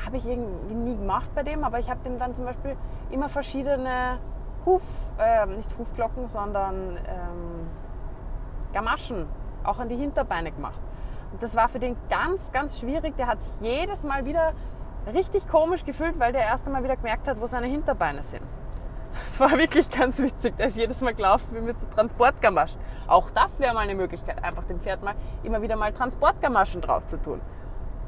habe 0.05 0.17
ich 0.17 0.27
irgendwie 0.27 0.73
nie 0.73 0.95
gemacht 0.95 1.29
bei 1.35 1.43
dem, 1.43 1.63
aber 1.63 1.79
ich 1.79 1.89
habe 1.89 1.99
dem 2.03 2.19
dann 2.19 2.35
zum 2.35 2.45
Beispiel 2.45 2.75
immer 3.09 3.29
verschiedene 3.29 4.19
Huf, 4.65 4.83
äh, 5.17 5.45
nicht 5.45 5.77
Hufglocken, 5.77 6.27
sondern 6.27 6.97
ähm, 6.97 7.67
Gamaschen 8.73 9.25
auch 9.63 9.79
an 9.79 9.89
die 9.89 9.95
Hinterbeine 9.95 10.51
gemacht. 10.51 10.79
Und 11.31 11.41
das 11.41 11.55
war 11.55 11.67
für 11.67 11.79
den 11.79 11.95
ganz, 12.09 12.51
ganz 12.51 12.79
schwierig. 12.79 13.15
Der 13.17 13.27
hat 13.27 13.43
sich 13.43 13.61
jedes 13.61 14.03
Mal 14.03 14.25
wieder 14.25 14.53
richtig 15.13 15.47
komisch 15.47 15.85
gefühlt, 15.85 16.19
weil 16.19 16.31
der 16.31 16.41
erst 16.41 16.67
einmal 16.67 16.83
wieder 16.83 16.95
gemerkt 16.95 17.27
hat, 17.27 17.39
wo 17.39 17.47
seine 17.47 17.67
Hinterbeine 17.67 18.23
sind. 18.23 18.43
Das 19.25 19.39
war 19.39 19.51
wirklich 19.57 19.89
ganz 19.89 20.19
witzig. 20.19 20.55
Der 20.57 20.67
ist 20.67 20.77
jedes 20.77 21.01
Mal 21.01 21.13
gelaufen 21.13 21.47
wie 21.51 21.61
mit 21.61 21.79
so 21.79 21.85
Transportgamaschen. 21.87 22.79
Auch 23.07 23.29
das 23.31 23.59
wäre 23.59 23.73
mal 23.73 23.81
eine 23.81 23.95
Möglichkeit, 23.95 24.43
einfach 24.43 24.63
dem 24.65 24.79
Pferd 24.79 25.03
mal 25.03 25.15
immer 25.43 25.61
wieder 25.61 25.75
mal 25.75 25.93
Transportgamaschen 25.93 26.81
drauf 26.81 27.05
zu 27.07 27.17
tun 27.17 27.41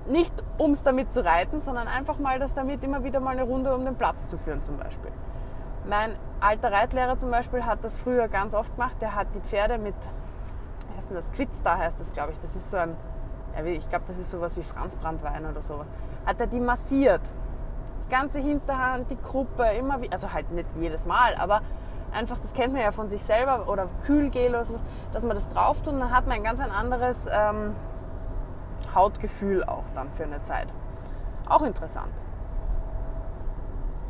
nicht 0.10 0.34
um 0.58 0.72
es 0.72 0.84
damit 0.84 1.12
zu 1.12 1.24
reiten, 1.24 1.62
sondern 1.62 1.88
einfach 1.88 2.20
mal 2.20 2.40
das 2.40 2.54
damit 2.54 2.84
immer 2.84 3.04
wieder 3.04 3.20
mal 3.20 3.32
eine 3.32 3.44
Runde 3.44 3.74
um 3.74 3.86
den 3.86 3.96
Platz 3.96 4.28
zu 4.28 4.38
führen 4.38 4.64
zum 4.64 4.78
Beispiel. 4.78 5.12
Mein 5.88 6.16
alter 6.40 6.72
Reitlehrer 6.72 7.18
zum 7.18 7.32
Beispiel 7.32 7.66
hat 7.66 7.84
das 7.84 7.96
früher 7.96 8.28
ganz 8.28 8.54
oft 8.54 8.76
gemacht. 8.76 8.98
Der 9.02 9.16
hat 9.16 9.28
die 9.34 9.40
Pferde 9.40 9.78
mit, 9.78 9.96
wie 9.96 10.98
heißt 10.98 11.10
denn 11.10 11.16
das, 11.16 11.32
Quidstar 11.32 11.78
heißt 11.78 12.00
das, 12.00 12.12
glaube 12.12 12.34
ich. 12.34 12.40
Das 12.42 12.56
ist 12.56 12.72
so 12.72 12.78
ein, 12.78 12.96
ich 13.66 13.90
glaube, 13.90 14.06
das 14.08 14.18
ist 14.18 14.32
sowas 14.32 14.58
wie 14.58 14.64
Franzbrandwein 14.64 15.46
oder 15.46 15.62
sowas. 15.62 15.88
Hat 16.26 16.40
er 16.40 16.48
die 16.48 16.60
massiert. 16.60 17.22
Ganze 18.10 18.40
Hinterhand, 18.40 19.10
die 19.12 19.18
Gruppe, 19.18 19.64
immer 19.78 20.02
wie, 20.02 20.12
also 20.12 20.34
halt 20.34 20.52
nicht 20.52 20.68
jedes 20.80 21.06
Mal, 21.06 21.36
aber 21.36 21.62
einfach, 22.12 22.40
das 22.40 22.54
kennt 22.54 22.74
man 22.74 22.82
ja 22.82 22.92
von 22.92 23.08
sich 23.08 23.22
selber 23.24 23.68
oder 23.68 23.88
Kühlgel 24.06 24.50
oder 24.50 24.66
sowas, 24.66 24.84
dass 25.14 25.24
man 25.24 25.36
das 25.36 25.50
drauf 25.50 25.82
tut 25.82 25.94
und 25.94 26.00
dann 26.00 26.12
hat 26.12 26.28
man 26.28 26.38
ein 26.38 26.44
ganz 26.44 26.60
ein 26.60 26.72
anderes 26.72 27.28
ähm, 27.32 27.76
Hautgefühl 28.96 29.64
auch 29.64 29.84
dann 29.94 30.12
für 30.14 30.24
eine 30.24 30.42
Zeit. 30.44 30.68
Auch 31.48 31.62
interessant. 31.62 32.12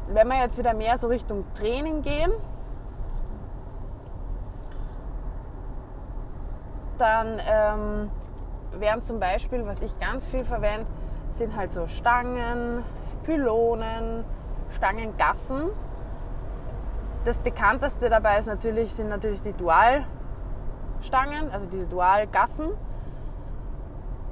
Wenn 0.07 0.27
wir 0.27 0.39
jetzt 0.39 0.57
wieder 0.57 0.73
mehr 0.73 0.97
so 0.97 1.07
Richtung 1.07 1.45
Training 1.53 2.01
gehen, 2.01 2.31
dann 6.97 7.39
ähm, 7.47 8.11
wären 8.77 9.03
zum 9.03 9.19
Beispiel, 9.19 9.65
was 9.65 9.81
ich 9.81 9.97
ganz 9.99 10.25
viel 10.25 10.43
verwende, 10.43 10.85
sind 11.31 11.55
halt 11.55 11.71
so 11.71 11.87
Stangen, 11.87 12.83
Pylonen, 13.29 14.25
Stangengassen. 14.71 15.69
Das 17.25 17.37
bekannteste 17.37 18.09
dabei 18.09 18.39
ist 18.39 18.47
natürlich, 18.47 18.91
sind 18.91 19.09
natürlich 19.09 19.43
die 19.43 19.53
Dualstangen, 19.53 21.51
also 21.51 21.67
diese 21.67 21.85
Dualgassen. 21.85 22.71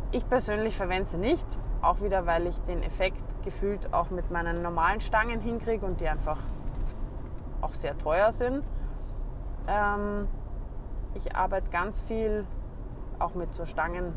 Ich 0.10 0.28
persönlich 0.28 0.76
verwende 0.76 1.08
sie 1.08 1.20
nicht, 1.20 1.48
auch 1.84 2.02
wieder, 2.02 2.26
weil 2.26 2.48
ich 2.48 2.58
den 2.62 2.82
Effekt 2.82 3.22
gefühlt 3.46 3.94
auch 3.94 4.10
mit 4.10 4.32
meinen 4.32 4.64
normalen 4.64 5.00
Stangen 5.00 5.42
hinkriege 5.42 5.86
und 5.86 6.02
die 6.02 6.08
einfach 6.08 6.40
auch 7.62 7.76
sehr 7.76 7.96
teuer 8.00 8.32
sind. 8.32 8.64
Ähm, 9.68 10.28
ich 11.14 11.36
arbeite 11.36 11.70
ganz 11.70 12.00
viel 12.00 12.48
auch 13.20 13.36
mit 13.36 13.54
so 13.54 13.68
Stangen 13.68 14.14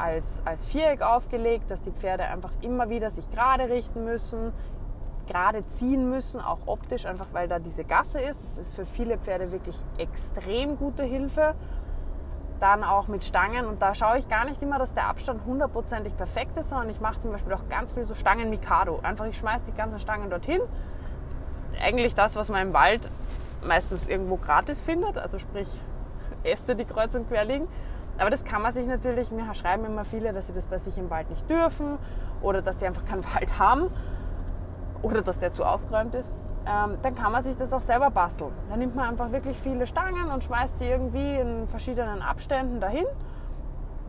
als, 0.00 0.42
als 0.44 0.66
Viereck 0.66 1.02
aufgelegt, 1.02 1.70
dass 1.70 1.80
die 1.82 1.92
Pferde 1.92 2.24
einfach 2.24 2.52
immer 2.62 2.88
wieder 2.88 3.10
sich 3.10 3.30
gerade 3.30 3.68
richten 3.68 4.04
müssen, 4.04 4.52
gerade 5.26 5.66
ziehen 5.68 6.08
müssen, 6.08 6.40
auch 6.40 6.60
optisch, 6.66 7.06
einfach 7.06 7.28
weil 7.32 7.46
da 7.46 7.58
diese 7.58 7.84
Gasse 7.84 8.20
ist. 8.20 8.40
Das 8.40 8.58
ist 8.58 8.74
für 8.74 8.86
viele 8.86 9.18
Pferde 9.18 9.52
wirklich 9.52 9.76
extrem 9.98 10.76
gute 10.76 11.04
Hilfe 11.04 11.54
dann 12.60 12.84
auch 12.84 13.08
mit 13.08 13.24
Stangen. 13.24 13.66
Und 13.66 13.80
da 13.80 13.94
schaue 13.94 14.18
ich 14.18 14.28
gar 14.28 14.44
nicht 14.44 14.62
immer, 14.62 14.78
dass 14.78 14.94
der 14.94 15.06
Abstand 15.06 15.44
hundertprozentig 15.46 16.16
perfekt 16.16 16.58
ist, 16.58 16.70
sondern 16.70 16.90
ich 16.90 17.00
mache 17.00 17.18
zum 17.18 17.32
Beispiel 17.32 17.52
auch 17.52 17.68
ganz 17.68 17.92
viel 17.92 18.04
so 18.04 18.14
Stangen 18.14 18.50
Mikado. 18.50 19.00
Einfach, 19.02 19.26
ich 19.26 19.36
schmeiße 19.38 19.66
die 19.66 19.76
ganzen 19.76 19.98
Stangen 19.98 20.30
dorthin. 20.30 20.60
Eigentlich 21.82 22.14
das, 22.14 22.36
was 22.36 22.48
man 22.48 22.68
im 22.68 22.74
Wald 22.74 23.00
meistens 23.66 24.08
irgendwo 24.08 24.36
gratis 24.36 24.80
findet, 24.80 25.18
also 25.18 25.38
sprich 25.38 25.68
Äste, 26.42 26.74
die 26.74 26.84
kreuz 26.84 27.14
und 27.14 27.28
quer 27.28 27.44
liegen. 27.44 27.68
Aber 28.20 28.30
das 28.30 28.44
kann 28.44 28.62
man 28.62 28.72
sich 28.72 28.86
natürlich, 28.86 29.30
mir 29.30 29.52
schreiben 29.54 29.84
immer 29.84 30.04
viele, 30.04 30.32
dass 30.32 30.46
sie 30.46 30.52
das 30.52 30.66
bei 30.66 30.78
sich 30.78 30.98
im 30.98 31.10
Wald 31.10 31.30
nicht 31.30 31.48
dürfen 31.48 31.98
oder 32.42 32.62
dass 32.62 32.80
sie 32.80 32.86
einfach 32.86 33.04
keinen 33.04 33.24
Wald 33.34 33.58
haben 33.58 33.86
oder 35.02 35.22
dass 35.22 35.38
der 35.38 35.52
zu 35.54 35.64
aufgeräumt 35.64 36.14
ist 36.14 36.30
ähm, 36.66 36.98
dann 37.02 37.14
kann 37.14 37.32
man 37.32 37.42
sich 37.42 37.56
das 37.56 37.72
auch 37.72 37.80
selber 37.80 38.10
basteln. 38.10 38.52
Dann 38.68 38.78
nimmt 38.78 38.94
man 38.94 39.08
einfach 39.08 39.32
wirklich 39.32 39.58
viele 39.58 39.86
Stangen 39.86 40.30
und 40.30 40.44
schmeißt 40.44 40.80
die 40.80 40.86
irgendwie 40.86 41.36
in 41.36 41.68
verschiedenen 41.68 42.22
Abständen 42.22 42.80
dahin. 42.80 43.06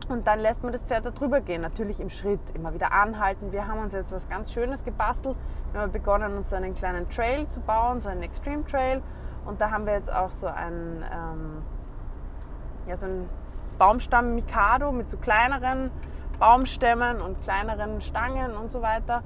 Und 0.09 0.27
dann 0.27 0.39
lässt 0.39 0.61
man 0.61 0.73
das 0.73 0.81
Pferd 0.81 1.05
da 1.05 1.11
drüber 1.11 1.39
gehen, 1.39 1.61
natürlich 1.61 2.01
im 2.01 2.09
Schritt, 2.09 2.41
immer 2.53 2.73
wieder 2.73 2.91
anhalten. 2.91 3.51
Wir 3.53 3.67
haben 3.67 3.79
uns 3.79 3.93
jetzt 3.93 4.11
was 4.11 4.27
ganz 4.27 4.51
Schönes 4.51 4.83
gebastelt. 4.83 5.37
Wir 5.71 5.81
haben 5.81 5.91
begonnen, 5.91 6.35
uns 6.35 6.49
so 6.49 6.57
einen 6.57 6.75
kleinen 6.75 7.09
Trail 7.09 7.47
zu 7.47 7.61
bauen, 7.61 8.01
so 8.01 8.09
einen 8.09 8.21
Extreme 8.21 8.65
Trail. 8.65 9.01
Und 9.45 9.61
da 9.61 9.71
haben 9.71 9.85
wir 9.85 9.93
jetzt 9.93 10.13
auch 10.13 10.31
so 10.31 10.47
einen, 10.47 11.03
ähm, 11.03 11.61
ja, 12.87 12.95
so 12.97 13.05
einen 13.05 13.29
Baumstamm 13.81 14.35
Mikado 14.35 14.91
mit 14.91 15.09
so 15.09 15.17
kleineren 15.17 15.89
Baumstämmen 16.37 17.19
und 17.19 17.41
kleineren 17.41 17.99
Stangen 17.99 18.55
und 18.55 18.71
so 18.71 18.83
weiter. 18.83 19.23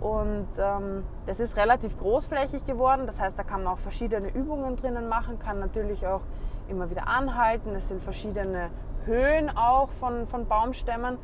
Und 0.00 0.48
ähm, 0.56 1.04
das 1.26 1.38
ist 1.38 1.58
relativ 1.58 1.98
großflächig 1.98 2.64
geworden. 2.64 3.06
Das 3.06 3.20
heißt, 3.20 3.38
da 3.38 3.42
kann 3.42 3.62
man 3.62 3.74
auch 3.74 3.78
verschiedene 3.78 4.30
Übungen 4.30 4.76
drinnen 4.76 5.06
machen, 5.06 5.38
kann 5.38 5.58
natürlich 5.58 6.06
auch 6.06 6.22
immer 6.66 6.88
wieder 6.88 7.08
anhalten. 7.08 7.74
Es 7.74 7.88
sind 7.88 8.02
verschiedene 8.02 8.70
Höhen 9.04 9.54
auch 9.54 9.90
von, 9.90 10.26
von 10.26 10.46
Baumstämmen. 10.46 11.18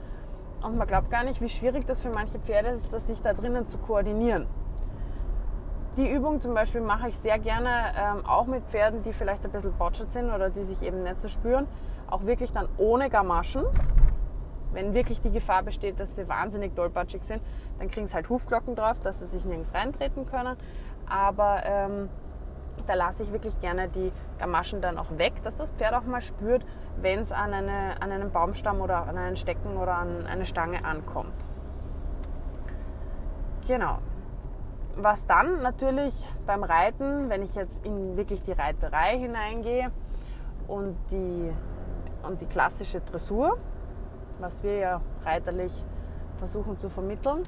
Und 0.63 0.77
man 0.77 0.87
glaubt 0.87 1.11
gar 1.11 1.25
nicht, 1.25 1.41
wie 1.41 1.49
schwierig 1.49 1.87
das 1.87 2.03
für 2.03 2.11
manche 2.11 2.39
Pferde 2.41 2.69
ist, 2.69 2.93
das 2.93 3.07
sich 3.07 3.23
da 3.23 3.33
drinnen 3.33 3.69
zu 3.69 3.79
koordinieren. 3.79 4.47
Die 5.97 6.13
Übung 6.13 6.41
zum 6.41 6.53
Beispiel 6.53 6.83
mache 6.83 7.09
ich 7.09 7.19
sehr 7.19 7.39
gerne 7.39 7.71
ähm, 7.99 8.27
auch 8.27 8.45
mit 8.45 8.65
Pferden, 8.65 9.03
die 9.03 9.15
vielleicht 9.15 9.47
ein 9.47 9.51
bisschen 9.51 9.73
botschert 9.73 10.13
sind 10.13 10.31
oder 10.31 10.51
die 10.51 10.63
sich 10.63 10.83
eben 10.83 11.03
nicht 11.03 11.21
so 11.21 11.29
spüren. 11.29 11.67
Auch 12.11 12.27
wirklich 12.27 12.53
dann 12.53 12.69
ohne 12.77 13.09
Gamaschen 13.09 13.65
wenn 14.73 14.95
wirklich 14.95 15.21
die 15.21 15.31
Gefahr 15.31 15.63
besteht, 15.63 15.99
dass 15.99 16.17
sie 16.17 16.29
wahnsinnig 16.29 16.75
tollpatschig 16.75 17.23
sind, 17.25 17.43
dann 17.79 17.91
kriegen 17.91 18.07
sie 18.07 18.15
halt 18.15 18.29
Hufglocken 18.29 18.77
drauf, 18.77 19.01
dass 19.01 19.21
sie 19.21 19.27
sich 19.27 19.45
nirgends 19.45 19.75
reintreten 19.75 20.27
können. 20.27 20.57
Aber 21.09 21.63
ähm, 21.65 22.09
da 22.87 22.95
lasse 22.95 23.23
ich 23.23 23.33
wirklich 23.33 23.61
gerne 23.61 23.89
die 23.89 24.13
Gamaschen 24.39 24.81
dann 24.81 24.99
auch 24.99 25.19
weg, 25.19 25.35
dass 25.43 25.57
das 25.57 25.71
Pferd 25.73 25.95
auch 25.95 26.05
mal 26.05 26.21
spürt, 26.21 26.65
wenn 27.01 27.21
es 27.21 27.33
an, 27.33 27.53
eine, 27.53 28.01
an 28.01 28.13
einen 28.13 28.31
Baumstamm 28.31 28.81
oder 28.81 29.07
an 29.07 29.19
einen 29.19 29.37
Stecken 29.37 29.77
oder 29.77 29.97
an 29.97 30.27
eine 30.27 30.47
Stange 30.47 30.85
ankommt. 30.85 31.35
Genau. 33.67 33.99
Was 34.97 35.27
dann 35.27 35.63
natürlich 35.63 36.27
beim 36.47 36.63
Reiten, 36.63 37.29
wenn 37.31 37.43
ich 37.43 37.55
jetzt 37.55 37.85
in 37.85 38.17
wirklich 38.17 38.43
die 38.43 38.53
Reiterei 38.53 39.19
hineingehe 39.19 39.91
und 40.69 40.97
die, 41.11 41.53
und 42.23 42.41
die 42.41 42.47
klassische 42.47 43.01
Dressur, 43.01 43.57
was 44.39 44.63
wir 44.63 44.77
ja 44.77 45.01
reiterlich 45.25 45.73
versuchen 46.39 46.79
zu 46.79 46.89
vermitteln, 46.89 47.43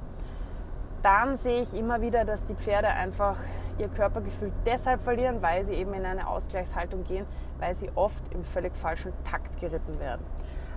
dann 1.03 1.37
sehe 1.37 1.63
ich 1.63 1.75
immer 1.75 2.01
wieder, 2.01 2.25
dass 2.25 2.45
die 2.45 2.55
Pferde 2.55 2.89
einfach 2.89 3.37
ihr 3.79 3.89
Körpergefühl 3.89 4.53
deshalb 4.67 5.03
verlieren, 5.03 5.43
weil 5.43 5.65
sie 5.65 5.75
eben 5.75 5.95
in 5.95 6.05
eine 6.05 6.29
Ausgleichshaltung 6.29 7.05
gehen, 7.05 7.27
weil 7.59 7.75
sie 7.75 7.91
oft 7.95 8.23
im 8.33 8.45
völlig 8.45 8.77
falschen 8.77 9.13
Takt 9.25 9.59
geritten 9.61 9.99
werden. 9.99 10.25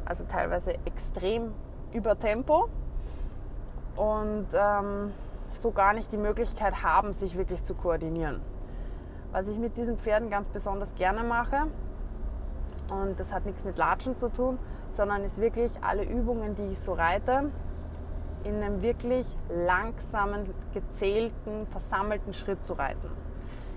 Also 0.06 0.24
teilweise 0.24 0.76
extrem 0.86 1.54
über 1.94 2.18
Tempo 2.18 2.70
und 3.96 4.48
ähm, 4.54 5.14
so 5.54 5.72
gar 5.72 5.94
nicht 5.94 6.12
die 6.12 6.18
Möglichkeit 6.18 6.84
haben, 6.84 7.14
sich 7.14 7.38
wirklich 7.38 7.64
zu 7.64 7.76
koordinieren. 7.76 8.42
Was 9.32 9.48
ich 9.48 9.58
mit 9.58 9.78
diesen 9.78 9.98
Pferden 9.98 10.30
ganz 10.30 10.50
besonders 10.50 10.96
gerne 10.96 11.24
mache, 11.24 11.68
und 12.90 13.20
das 13.20 13.34
hat 13.34 13.46
nichts 13.46 13.66
mit 13.66 13.78
Latschen 13.78 14.16
zu 14.16 14.30
tun, 14.30 14.60
sondern 14.90 15.24
ist 15.24 15.40
wirklich 15.40 15.72
alle 15.82 16.04
Übungen, 16.04 16.56
die 16.56 16.72
ich 16.72 16.80
so 16.80 16.94
reite, 16.94 17.52
in 18.44 18.56
einem 18.62 18.82
wirklich 18.82 19.26
langsamen, 19.50 20.54
gezählten, 20.74 21.66
versammelten 21.68 22.34
Schritt 22.34 22.66
zu 22.66 22.74
reiten. 22.74 23.10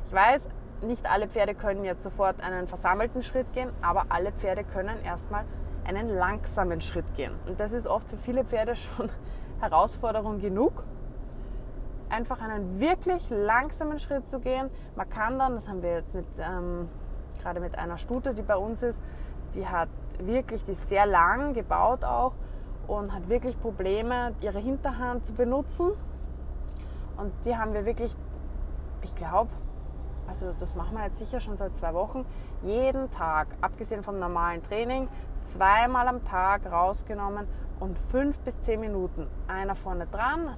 Ich 0.04 0.12
weiß, 0.12 0.48
nicht 0.82 1.10
alle 1.10 1.28
Pferde 1.28 1.54
können 1.54 1.84
jetzt 1.84 2.02
sofort 2.02 2.40
einen 2.42 2.66
versammelten 2.66 3.22
Schritt 3.22 3.52
gehen, 3.52 3.70
aber 3.82 4.06
alle 4.10 4.30
Pferde 4.32 4.64
können 4.64 5.02
erstmal 5.02 5.44
einen 5.84 6.08
langsamen 6.08 6.80
Schritt 6.80 7.14
gehen. 7.14 7.32
Und 7.46 7.58
das 7.60 7.72
ist 7.72 7.86
oft 7.86 8.08
für 8.08 8.18
viele 8.18 8.44
Pferde 8.44 8.76
schon 8.76 9.10
Herausforderung 9.60 10.38
genug, 10.38 10.84
einfach 12.10 12.40
einen 12.40 12.78
wirklich 12.78 13.28
langsamen 13.30 13.98
Schritt 13.98 14.28
zu 14.28 14.38
gehen. 14.38 14.70
Man 14.96 15.08
kann 15.08 15.38
dann, 15.38 15.54
das 15.54 15.68
haben 15.68 15.82
wir 15.82 15.92
jetzt 15.92 16.14
mit, 16.14 16.26
ähm, 16.38 16.88
gerade 17.38 17.61
mit 17.61 17.79
einer 17.79 17.98
Stute, 17.98 18.35
die 18.35 18.42
bei 18.42 18.57
uns 18.57 18.83
ist, 18.83 19.03
die 19.55 19.66
hat 19.66 19.88
wirklich, 20.18 20.64
die 20.64 20.72
ist 20.72 20.88
sehr 20.88 21.07
lang 21.07 21.55
gebaut 21.55 22.05
auch 22.05 22.35
und 22.87 23.12
hat 23.14 23.29
wirklich 23.29 23.59
Probleme, 23.61 24.35
ihre 24.40 24.59
Hinterhand 24.59 25.27
zu 25.27 25.35
benutzen. 25.35 25.90
Und 27.16 27.33
die 27.44 27.57
haben 27.57 27.74
wir 27.74 27.85
wirklich, 27.85 28.16
ich 29.03 29.14
glaube, 29.14 29.51
also 30.27 30.53
das 30.59 30.74
machen 30.74 30.96
wir 30.96 31.05
jetzt 31.05 31.18
sicher 31.18 31.40
schon 31.40 31.57
seit 31.57 31.77
zwei 31.77 31.94
Wochen, 31.94 32.24
jeden 32.62 33.11
Tag, 33.11 33.48
abgesehen 33.61 34.03
vom 34.03 34.18
normalen 34.18 34.62
Training, 34.62 35.09
zweimal 35.44 36.07
am 36.09 36.24
Tag 36.24 36.70
rausgenommen 36.70 37.46
und 37.81 37.98
fünf 37.98 38.38
bis 38.40 38.59
zehn 38.61 38.81
Minuten. 38.81 39.27
Einer 39.46 39.74
vorne 39.74 40.07
dran, 40.07 40.55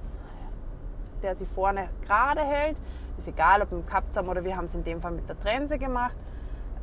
der 1.21 1.35
sie 1.35 1.45
vorne 1.45 1.89
gerade 2.05 2.41
hält. 2.41 2.77
Ist 3.17 3.27
egal, 3.27 3.61
ob 3.61 3.71
mit 3.71 3.83
dem 3.83 3.85
Kapsam 3.85 4.29
oder 4.29 4.43
wir 4.43 4.55
haben 4.55 4.65
es 4.65 4.75
in 4.75 4.83
dem 4.83 5.01
Fall 5.01 5.11
mit 5.11 5.29
der 5.29 5.39
Trense 5.39 5.77
gemacht, 5.77 6.15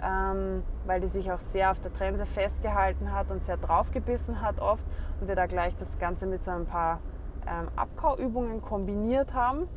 ähm, 0.03 0.63
weil 0.87 1.01
die 1.01 1.07
sich 1.07 1.31
auch 1.33 1.41
sehr 1.41 1.71
auf 1.71 1.81
der 1.81 1.93
Trense 1.93 2.27
festgehalten 2.27 3.13
hat 3.13 3.33
und 3.33 3.45
sehr 3.45 3.57
draufgebissen 3.57 4.41
hat 4.43 4.61
oft 4.61 4.87
und 5.21 5.29
wir 5.29 5.37
da 5.37 5.47
gleich 5.47 5.77
das 5.77 5.99
Ganze 5.99 6.27
mit 6.27 6.43
so 6.43 6.51
ein 6.51 6.67
paar 6.67 7.01
ähm, 7.47 7.69
Abkauübungen 7.77 8.63
kombiniert 8.63 9.35
haben. 9.35 9.69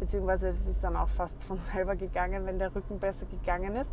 Beziehungsweise 0.00 0.48
es 0.48 0.66
ist 0.66 0.82
dann 0.82 0.96
auch 0.96 1.08
fast 1.08 1.42
von 1.44 1.58
selber 1.72 1.96
gegangen, 1.96 2.46
wenn 2.46 2.58
der 2.58 2.74
Rücken 2.74 2.98
besser 2.98 3.26
gegangen 3.26 3.76
ist. 3.76 3.92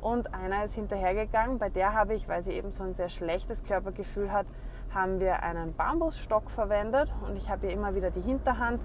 Und 0.00 0.34
einer 0.34 0.64
ist 0.64 0.74
hinterhergegangen, 0.74 1.58
bei 1.58 1.70
der 1.70 1.94
habe 1.94 2.12
ich, 2.14 2.28
weil 2.28 2.42
sie 2.42 2.52
eben 2.52 2.70
so 2.70 2.84
ein 2.84 2.92
sehr 2.92 3.08
schlechtes 3.08 3.64
Körpergefühl 3.64 4.30
hat, 4.30 4.46
haben 4.94 5.18
wir 5.18 5.42
einen 5.42 5.74
Bambusstock 5.74 6.50
verwendet 6.50 7.12
und 7.26 7.36
ich 7.36 7.50
habe 7.50 7.66
ihr 7.66 7.72
immer 7.72 7.94
wieder 7.94 8.10
die 8.10 8.20
Hinterhand 8.20 8.82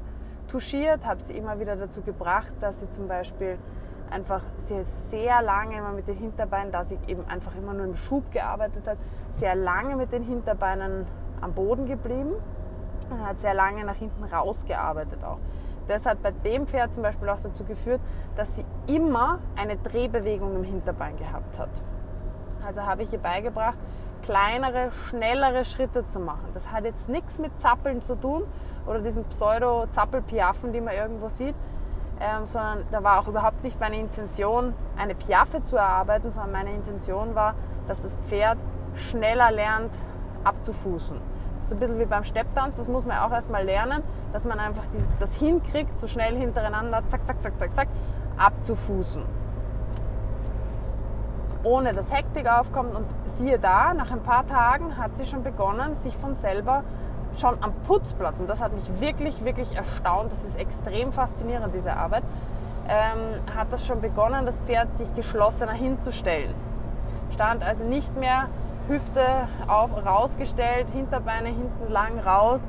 touchiert, 0.48 1.06
habe 1.06 1.22
sie 1.22 1.34
immer 1.34 1.60
wieder 1.60 1.76
dazu 1.76 2.02
gebracht, 2.02 2.54
dass 2.62 2.80
sie 2.80 2.90
zum 2.90 3.10
Beispiel 3.10 3.58
einfach 4.12 4.41
sie 4.58 4.84
sehr 4.84 5.41
lange 5.41 5.78
immer 5.78 5.91
mit 5.91 6.08
den 6.08 6.17
Hinterbeinen, 6.17 6.72
da 6.72 6.84
sie 6.84 6.98
eben 7.08 7.28
einfach 7.30 7.56
immer 7.56 7.74
nur 7.74 7.86
im 7.86 7.95
Schub 7.95 8.32
gearbeitet 8.32 8.88
hat, 8.88 8.98
sehr 9.34 9.56
lange 9.56 9.95
mit 9.95 10.12
den 10.12 10.24
Hinterbeinen 10.24 11.06
am 11.41 11.54
Boden 11.54 11.86
geblieben 11.86 12.34
und 13.10 13.26
hat 13.26 13.39
sehr 13.39 13.54
lange 13.54 13.84
nach 13.84 13.95
hinten 13.95 14.24
rausgearbeitet 14.24 15.24
auch. 15.24 15.39
Das 15.88 16.06
hat 16.06 16.22
bei 16.22 16.32
dem 16.32 16.67
Pferd 16.67 16.93
zum 16.93 17.02
Beispiel 17.02 17.30
auch 17.30 17.39
dazu 17.39 17.63
geführt, 17.63 18.02
dass 18.36 18.56
sie 18.56 18.65
immer 18.88 19.39
eine 19.56 19.76
Drehbewegung 19.76 20.56
im 20.56 20.63
Hinterbein 20.63 21.17
gehabt 21.17 21.58
hat. 21.58 21.69
Also 22.65 22.86
habe 22.86 23.04
ich 23.04 23.12
ihr 23.12 23.19
beigebracht, 23.19 23.80
kleinere, 24.22 24.91
schnellere 24.91 25.65
Schritte 25.65 26.06
zu 26.06 26.19
machen. 26.19 26.48
Das 26.54 26.72
hat 26.72 26.84
jetzt 26.84 27.10
nichts 27.10 27.39
mit 27.39 27.60
Zappeln 27.60 28.02
zu 28.02 28.15
tun 28.15 28.43
oder 28.86 29.00
diesen 29.00 29.26
Pseudo-Zappel-Piaffen, 29.26 30.74
die 30.74 30.82
man 30.82 30.93
irgendwo 30.93 31.30
sieht, 31.30 31.56
ähm, 32.20 32.46
sondern 32.46 32.86
da 32.92 33.04
war 33.04 33.20
auch 33.20 33.28
überhaupt 33.28 33.64
nicht 33.64 33.80
meine 33.80 33.98
Intention, 33.98 34.74
eine 34.98 35.16
Piaffe 35.16 35.62
zu 35.62 35.78
erarbeiten, 35.78 36.30
sondern 36.30 36.52
meine 36.52 36.74
Intention 36.74 37.36
war, 37.36 37.56
dass 37.88 38.02
das 38.04 38.18
Pferd 38.26 38.58
schneller 38.96 39.52
lernt, 39.52 39.94
abzufußen. 40.44 41.18
Das 41.58 41.68
ist 41.68 41.74
ein 41.74 41.80
bisschen 41.80 42.00
wie 42.00 42.06
beim 42.06 42.24
Stepptanz, 42.24 42.78
das 42.78 42.88
muss 42.88 43.06
man 43.06 43.18
auch 43.20 43.32
erstmal 43.32 43.64
lernen, 43.64 44.04
dass 44.32 44.46
man 44.46 44.60
einfach 44.60 44.84
das 45.20 45.36
hinkriegt, 45.36 45.98
so 45.98 46.08
schnell 46.08 46.36
hintereinander, 46.36 47.04
zack, 47.08 47.28
zack, 47.28 47.42
zack, 47.42 47.60
zack, 47.60 47.76
zack, 47.76 47.88
abzufußen 48.38 49.24
ohne 51.64 51.94
dass 51.94 52.14
Hektik 52.14 52.50
aufkommt. 52.50 52.96
Und 52.96 53.06
siehe 53.26 53.60
da, 53.60 53.94
nach 53.94 54.12
ein 54.12 54.22
paar 54.22 54.46
Tagen 54.48 54.98
hat 54.98 55.18
sie 55.18 55.26
schon 55.26 55.44
begonnen, 55.44 55.96
sich 55.96 56.16
von 56.16 56.36
selber 56.36 56.84
schon 57.38 57.58
am 57.62 57.74
Putzplatz, 57.88 58.39
und 58.39 58.50
das 58.50 58.62
hat 58.62 58.74
mich 58.74 59.02
wirklich, 59.02 59.44
wirklich 59.44 59.76
erstaunt, 59.76 60.32
das 60.32 60.44
ist 60.44 60.60
extrem 60.60 61.12
faszinierend, 61.13 61.74
diese 61.74 61.96
Arbeit, 61.96 62.24
ähm, 62.88 63.42
hat 63.56 63.72
das 63.72 63.86
schon 63.86 64.02
begonnen, 64.02 64.46
das 64.46 64.60
Pferd 64.60 64.96
sich 64.96 65.13
geschlossener 65.15 65.74
hinzustellen. 65.74 66.54
Stand 67.32 67.63
also 67.63 67.86
nicht 67.86 68.18
mehr 68.18 68.48
Hüfte 68.88 69.24
auf, 69.68 69.92
rausgestellt, 70.06 70.89
Hinterbeine 70.89 71.50
hinten 71.50 71.92
lang 71.92 72.20
raus, 72.20 72.68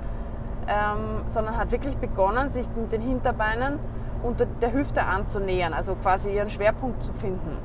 ähm, 0.68 1.22
sondern 1.26 1.56
hat 1.56 1.72
wirklich 1.72 1.96
begonnen, 1.96 2.50
sich 2.50 2.66
mit 2.76 2.92
den 2.92 3.00
Hinterbeinen 3.00 3.78
unter 4.22 4.44
der 4.44 4.72
Hüfte 4.72 5.04
anzunähern, 5.06 5.72
also 5.72 5.94
quasi 5.94 6.34
ihren 6.34 6.50
Schwerpunkt 6.50 7.02
zu 7.02 7.12
finden. 7.14 7.56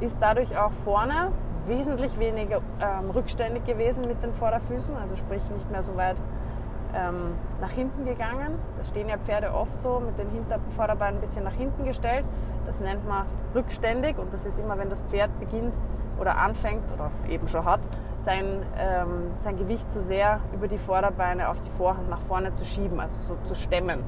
Ist 0.00 0.18
dadurch 0.20 0.56
auch 0.56 0.70
vorne 0.70 1.32
wesentlich 1.66 2.18
weniger 2.18 2.60
ähm, 2.80 3.10
rückständig 3.10 3.64
gewesen 3.64 4.02
mit 4.06 4.22
den 4.22 4.32
Vorderfüßen, 4.32 4.96
also 4.96 5.16
sprich 5.16 5.48
nicht 5.50 5.70
mehr 5.70 5.82
so 5.82 5.96
weit 5.96 6.16
ähm, 6.94 7.34
nach 7.60 7.70
hinten 7.70 8.04
gegangen. 8.04 8.58
Da 8.78 8.84
stehen 8.84 9.08
ja 9.08 9.18
Pferde 9.18 9.52
oft 9.52 9.80
so 9.82 10.00
mit 10.00 10.18
den 10.18 10.30
Hinter 10.30 10.60
Vorderbeinen 10.76 11.18
ein 11.18 11.20
bisschen 11.20 11.44
nach 11.44 11.54
hinten 11.54 11.84
gestellt. 11.84 12.24
Das 12.66 12.80
nennt 12.80 13.06
man 13.08 13.26
rückständig 13.54 14.18
und 14.18 14.32
das 14.32 14.46
ist 14.46 14.58
immer, 14.58 14.78
wenn 14.78 14.90
das 14.90 15.02
Pferd 15.02 15.38
beginnt 15.38 15.74
oder 16.20 16.38
anfängt 16.38 16.84
oder 16.92 17.10
eben 17.28 17.48
schon 17.48 17.64
hat, 17.64 17.80
sein, 18.18 18.62
ähm, 18.78 19.32
sein 19.38 19.56
Gewicht 19.56 19.90
zu 19.90 20.00
sehr 20.00 20.40
über 20.52 20.68
die 20.68 20.78
Vorderbeine 20.78 21.48
auf 21.48 21.60
die 21.60 21.70
Vorhand 21.70 22.08
nach 22.08 22.20
vorne 22.20 22.54
zu 22.54 22.64
schieben, 22.64 23.00
also 23.00 23.34
so 23.34 23.36
zu 23.48 23.54
stemmen. 23.54 24.04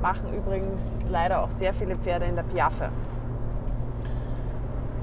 Machen 0.00 0.32
übrigens 0.32 0.96
leider 1.10 1.42
auch 1.42 1.50
sehr 1.50 1.74
viele 1.74 1.94
Pferde 1.94 2.26
in 2.26 2.36
der 2.36 2.44
Piaffe. 2.44 2.90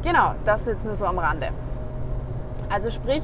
Genau, 0.03 0.35
das 0.45 0.65
jetzt 0.65 0.85
nur 0.85 0.95
so 0.95 1.05
am 1.05 1.19
Rande. 1.19 1.49
Also 2.69 2.89
sprich, 2.89 3.23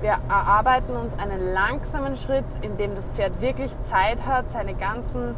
wir 0.00 0.18
erarbeiten 0.28 0.96
uns 0.96 1.18
einen 1.18 1.40
langsamen 1.52 2.16
Schritt, 2.16 2.44
in 2.62 2.76
dem 2.76 2.94
das 2.94 3.08
Pferd 3.08 3.40
wirklich 3.40 3.78
Zeit 3.82 4.26
hat, 4.26 4.50
seine 4.50 4.74
ganzen 4.74 5.34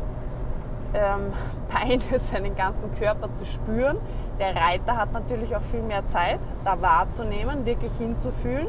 ähm, 0.94 1.32
Beine, 1.72 2.18
seinen 2.18 2.56
ganzen 2.56 2.92
Körper 2.98 3.32
zu 3.34 3.44
spüren. 3.44 3.98
Der 4.38 4.54
Reiter 4.54 4.96
hat 4.96 5.12
natürlich 5.12 5.54
auch 5.56 5.62
viel 5.62 5.82
mehr 5.82 6.06
Zeit, 6.06 6.38
da 6.64 6.80
wahrzunehmen, 6.80 7.66
wirklich 7.66 7.92
hinzufühlen. 7.94 8.68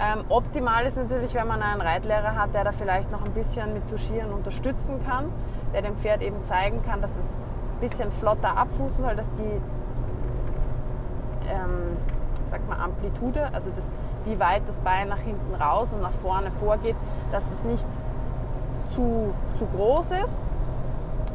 Ähm, 0.00 0.24
optimal 0.28 0.86
ist 0.86 0.96
natürlich, 0.96 1.34
wenn 1.34 1.46
man 1.46 1.60
einen 1.60 1.80
Reitlehrer 1.80 2.34
hat, 2.34 2.54
der 2.54 2.64
da 2.64 2.72
vielleicht 2.72 3.10
noch 3.12 3.22
ein 3.22 3.32
bisschen 3.32 3.74
mit 3.74 3.88
Tuschieren 3.90 4.32
unterstützen 4.32 4.98
kann, 5.06 5.26
der 5.74 5.82
dem 5.82 5.96
Pferd 5.98 6.22
eben 6.22 6.42
zeigen 6.44 6.82
kann, 6.86 7.02
dass 7.02 7.10
es 7.16 7.34
ein 7.34 7.80
bisschen 7.80 8.10
flotter 8.10 8.56
abfußen 8.56 9.04
soll, 9.04 9.14
dass 9.14 9.30
die 9.32 9.60
ähm, 11.50 11.96
sagt 12.50 12.68
man, 12.68 12.80
Amplitude, 12.80 13.52
also 13.52 13.70
das, 13.74 13.90
wie 14.24 14.38
weit 14.40 14.62
das 14.66 14.80
Bein 14.80 15.08
nach 15.08 15.18
hinten 15.18 15.54
raus 15.54 15.92
und 15.92 16.02
nach 16.02 16.12
vorne 16.12 16.50
vorgeht, 16.50 16.96
dass 17.32 17.50
es 17.50 17.62
nicht 17.64 17.86
zu, 18.90 19.32
zu 19.56 19.66
groß 19.66 20.12
ist. 20.24 20.40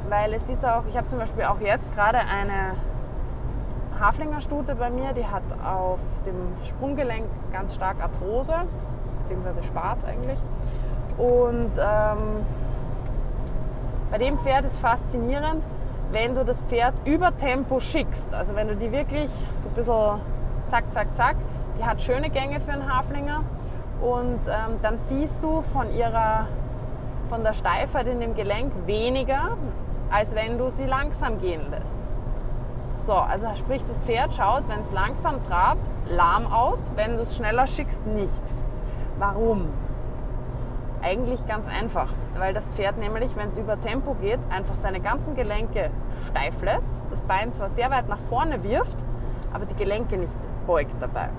Weil 0.09 0.33
es 0.33 0.49
ist 0.49 0.63
auch, 0.63 0.83
ich 0.87 0.97
habe 0.97 1.07
zum 1.07 1.17
Beispiel 1.17 1.45
auch 1.45 1.59
jetzt 1.59 1.95
gerade 1.95 2.19
eine 2.19 2.75
Haflingerstute 3.99 4.75
bei 4.75 4.89
mir, 4.89 5.13
die 5.13 5.25
hat 5.25 5.43
auf 5.63 5.99
dem 6.25 6.35
Sprunggelenk 6.65 7.25
ganz 7.51 7.73
stark 7.73 8.01
Arthrose, 8.01 8.53
beziehungsweise 9.21 9.63
Spart 9.63 10.05
eigentlich. 10.05 10.39
Und 11.17 11.71
ähm, 11.79 12.45
bei 14.11 14.17
dem 14.17 14.37
Pferd 14.37 14.65
ist 14.65 14.79
faszinierend, 14.79 15.63
wenn 16.15 16.33
du 16.33 16.45
das 16.45 16.61
Pferd 16.61 16.93
über 17.03 17.35
Tempo 17.35 17.81
schickst, 17.81 18.33
also 18.33 18.55
wenn 18.55 18.69
du 18.69 18.75
die 18.77 18.89
wirklich 18.93 19.29
so 19.57 19.67
ein 19.67 19.75
bisschen 19.75 20.21
zack, 20.69 20.85
zack, 20.91 21.13
zack, 21.13 21.35
die 21.77 21.83
hat 21.83 22.01
schöne 22.01 22.29
Gänge 22.29 22.61
für 22.61 22.71
einen 22.71 22.89
Haflinger 22.89 23.43
und 24.01 24.39
ähm, 24.47 24.79
dann 24.81 24.97
siehst 24.97 25.43
du 25.43 25.61
von 25.61 25.93
ihrer, 25.93 26.47
von 27.27 27.43
der 27.43 27.51
Steifheit 27.51 28.07
in 28.07 28.21
dem 28.21 28.33
Gelenk 28.33 28.71
weniger, 28.85 29.57
als 30.09 30.33
wenn 30.35 30.57
du 30.57 30.69
sie 30.69 30.85
langsam 30.85 31.41
gehen 31.41 31.69
lässt. 31.69 31.97
So, 33.05 33.13
also 33.13 33.47
sprich, 33.57 33.83
das 33.85 33.97
Pferd 33.99 34.33
schaut, 34.33 34.63
wenn 34.69 34.79
es 34.79 34.91
langsam 34.93 35.45
trabt, 35.49 35.81
lahm 36.07 36.47
aus, 36.47 36.91
wenn 36.95 37.17
du 37.17 37.23
es 37.23 37.35
schneller 37.35 37.67
schickst, 37.67 38.05
nicht. 38.05 38.43
Warum? 39.19 39.67
Eigentlich 41.03 41.45
ganz 41.45 41.67
einfach, 41.67 42.07
weil 42.37 42.53
das 42.53 42.67
Pferd 42.69 42.97
nämlich, 42.97 43.35
wenn 43.35 43.49
es 43.49 43.57
über 43.57 43.79
Tempo 43.79 44.15
geht, 44.15 44.39
einfach 44.49 44.75
seine 44.75 44.99
ganzen 44.99 45.35
Gelenke 45.35 45.89
steif 46.29 46.61
lässt, 46.61 46.93
das 47.09 47.23
Bein 47.23 47.53
zwar 47.53 47.69
sehr 47.69 47.89
weit 47.91 48.07
nach 48.07 48.19
vorne 48.29 48.63
wirft, 48.63 48.97
aber 49.53 49.65
die 49.65 49.75
Gelenke 49.75 50.17
nicht 50.17 50.37
beugt 50.67 50.95
dabei. 50.99 51.29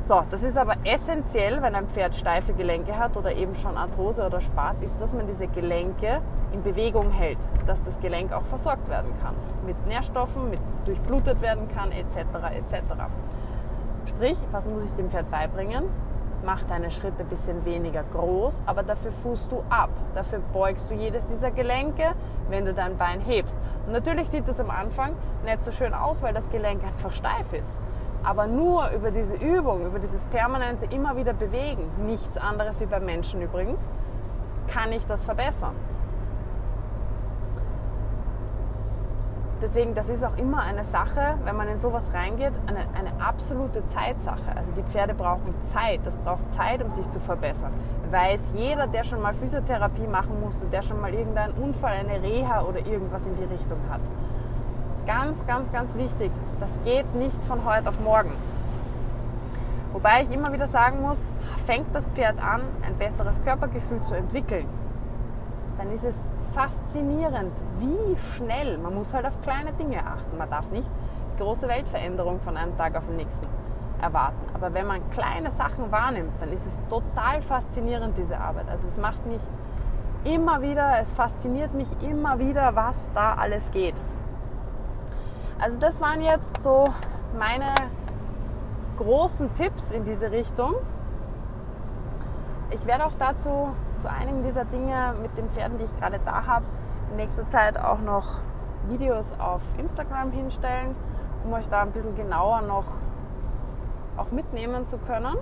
So, 0.00 0.22
das 0.30 0.44
ist 0.44 0.56
aber 0.56 0.74
essentiell, 0.84 1.60
wenn 1.62 1.74
ein 1.74 1.88
Pferd 1.88 2.14
steife 2.14 2.52
Gelenke 2.52 2.96
hat 2.96 3.16
oder 3.16 3.32
eben 3.34 3.56
schon 3.56 3.76
Arthrose 3.76 4.24
oder 4.24 4.40
Spat, 4.40 4.76
ist, 4.80 5.00
dass 5.00 5.12
man 5.12 5.26
diese 5.26 5.48
Gelenke 5.48 6.20
in 6.52 6.62
Bewegung 6.62 7.10
hält, 7.10 7.38
dass 7.66 7.82
das 7.82 7.98
Gelenk 7.98 8.32
auch 8.32 8.44
versorgt 8.44 8.88
werden 8.88 9.10
kann 9.20 9.34
mit 9.66 9.84
Nährstoffen, 9.88 10.48
mit 10.48 10.60
durchblutet 10.84 11.42
werden 11.42 11.66
kann 11.74 11.90
etc. 11.90 12.18
etc. 12.54 12.82
Sprich, 14.06 14.38
was 14.52 14.68
muss 14.68 14.84
ich 14.84 14.92
dem 14.92 15.10
Pferd 15.10 15.28
beibringen? 15.28 15.82
Mach 16.46 16.62
deine 16.62 16.90
Schritte 16.90 17.24
ein 17.24 17.28
bisschen 17.28 17.64
weniger 17.64 18.04
groß, 18.04 18.62
aber 18.66 18.84
dafür 18.84 19.10
fußt 19.12 19.50
du 19.50 19.64
ab. 19.68 19.90
Dafür 20.14 20.40
beugst 20.52 20.90
du 20.90 20.94
jedes 20.94 21.26
dieser 21.26 21.50
Gelenke, 21.50 22.14
wenn 22.48 22.64
du 22.64 22.72
dein 22.72 22.96
Bein 22.96 23.20
hebst. 23.20 23.58
Und 23.84 23.92
natürlich 23.92 24.30
sieht 24.30 24.48
das 24.48 24.60
am 24.60 24.70
Anfang 24.70 25.12
nicht 25.44 25.62
so 25.62 25.72
schön 25.72 25.92
aus, 25.92 26.22
weil 26.22 26.32
das 26.32 26.48
Gelenk 26.48 26.84
einfach 26.84 27.12
steif 27.12 27.52
ist. 27.52 27.78
Aber 28.22 28.46
nur 28.46 28.90
über 28.90 29.10
diese 29.10 29.34
Übung, 29.34 29.84
über 29.86 29.98
dieses 29.98 30.24
permanente 30.26 30.86
immer 30.86 31.16
wieder 31.16 31.32
bewegen, 31.32 31.90
nichts 32.06 32.38
anderes 32.38 32.80
wie 32.80 32.86
beim 32.86 33.04
Menschen 33.04 33.42
übrigens, 33.42 33.88
kann 34.68 34.92
ich 34.92 35.04
das 35.06 35.24
verbessern? 35.24 35.74
Deswegen, 39.62 39.94
das 39.94 40.10
ist 40.10 40.22
auch 40.22 40.36
immer 40.36 40.62
eine 40.62 40.84
Sache, 40.84 41.38
wenn 41.44 41.56
man 41.56 41.68
in 41.68 41.78
sowas 41.78 42.12
reingeht, 42.12 42.52
eine, 42.66 42.80
eine 42.94 43.24
absolute 43.24 43.86
Zeitsache. 43.86 44.54
Also 44.54 44.70
die 44.72 44.82
Pferde 44.82 45.14
brauchen 45.14 45.62
Zeit. 45.62 46.00
Das 46.04 46.18
braucht 46.18 46.52
Zeit, 46.52 46.82
um 46.82 46.90
sich 46.90 47.08
zu 47.10 47.20
verbessern. 47.20 47.72
Weiß 48.10 48.52
jeder, 48.54 48.86
der 48.86 49.02
schon 49.04 49.22
mal 49.22 49.32
Physiotherapie 49.32 50.06
machen 50.06 50.38
musste, 50.40 50.66
der 50.66 50.82
schon 50.82 51.00
mal 51.00 51.12
irgendeinen 51.12 51.54
Unfall, 51.54 51.94
eine 51.94 52.22
Reha 52.22 52.62
oder 52.62 52.80
irgendwas 52.80 53.26
in 53.26 53.34
die 53.36 53.44
Richtung 53.44 53.78
hat. 53.90 54.02
Ganz, 55.06 55.46
ganz, 55.46 55.72
ganz 55.72 55.96
wichtig. 55.96 56.30
Das 56.60 56.78
geht 56.84 57.14
nicht 57.14 57.42
von 57.44 57.64
heute 57.64 57.88
auf 57.88 57.98
morgen. 58.00 58.32
Wobei 59.92 60.22
ich 60.22 60.30
immer 60.30 60.52
wieder 60.52 60.66
sagen 60.66 61.00
muss, 61.00 61.24
fängt 61.64 61.94
das 61.94 62.06
Pferd 62.08 62.38
an, 62.42 62.60
ein 62.86 62.96
besseres 62.98 63.42
Körpergefühl 63.42 64.02
zu 64.02 64.14
entwickeln, 64.14 64.66
dann 65.78 65.90
ist 65.90 66.04
es 66.04 66.22
faszinierend, 66.56 67.52
wie 67.80 68.16
schnell, 68.34 68.78
man 68.78 68.94
muss 68.94 69.12
halt 69.12 69.26
auf 69.26 69.42
kleine 69.42 69.74
Dinge 69.74 69.98
achten. 69.98 70.38
Man 70.38 70.48
darf 70.48 70.70
nicht 70.70 70.88
die 71.34 71.42
große 71.42 71.68
Weltveränderung 71.68 72.40
von 72.40 72.56
einem 72.56 72.74
Tag 72.78 72.96
auf 72.96 73.04
den 73.04 73.16
nächsten 73.16 73.46
erwarten. 74.00 74.38
Aber 74.54 74.72
wenn 74.72 74.86
man 74.86 75.08
kleine 75.10 75.50
Sachen 75.50 75.92
wahrnimmt, 75.92 76.32
dann 76.40 76.50
ist 76.52 76.66
es 76.66 76.78
total 76.88 77.42
faszinierend, 77.42 78.16
diese 78.16 78.38
Arbeit. 78.40 78.70
Also 78.70 78.88
es 78.88 78.96
macht 78.96 79.26
mich 79.26 79.42
immer 80.24 80.62
wieder, 80.62 80.98
es 80.98 81.10
fasziniert 81.10 81.74
mich 81.74 81.88
immer 82.02 82.38
wieder, 82.38 82.74
was 82.74 83.12
da 83.12 83.34
alles 83.34 83.70
geht. 83.70 83.94
Also 85.60 85.78
das 85.78 86.00
waren 86.00 86.22
jetzt 86.22 86.62
so 86.62 86.84
meine 87.38 87.74
großen 88.96 89.52
Tipps 89.52 89.90
in 89.92 90.04
diese 90.04 90.30
Richtung. 90.30 90.74
Ich 92.70 92.86
werde 92.86 93.04
auch 93.04 93.14
dazu 93.18 93.74
zu 93.98 94.10
einigen 94.10 94.42
dieser 94.42 94.64
Dinge 94.64 95.14
mit 95.20 95.36
den 95.36 95.48
Pferden, 95.50 95.78
die 95.78 95.84
ich 95.84 95.96
gerade 95.98 96.20
da 96.24 96.46
habe, 96.46 96.64
in 97.10 97.16
nächster 97.16 97.48
Zeit 97.48 97.78
auch 97.78 98.00
noch 98.00 98.40
Videos 98.88 99.32
auf 99.38 99.62
Instagram 99.78 100.30
hinstellen, 100.30 100.94
um 101.44 101.52
euch 101.52 101.68
da 101.68 101.82
ein 101.82 101.92
bisschen 101.92 102.16
genauer 102.16 102.62
noch 102.62 102.84
auch 104.16 104.30
mitnehmen 104.30 104.86
zu 104.86 104.98
können. 104.98 105.36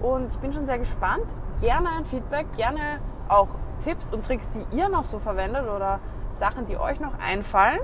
Und 0.00 0.30
ich 0.30 0.38
bin 0.38 0.52
schon 0.52 0.66
sehr 0.66 0.78
gespannt. 0.78 1.34
Gerne 1.60 1.88
ein 1.98 2.04
Feedback, 2.04 2.46
gerne 2.56 3.00
auch 3.28 3.48
Tipps 3.80 4.12
und 4.12 4.24
Tricks, 4.24 4.48
die 4.50 4.76
ihr 4.76 4.88
noch 4.88 5.04
so 5.04 5.18
verwendet 5.18 5.68
oder 5.68 6.00
Sachen, 6.32 6.66
die 6.66 6.76
euch 6.76 7.00
noch 7.00 7.18
einfallen, 7.18 7.80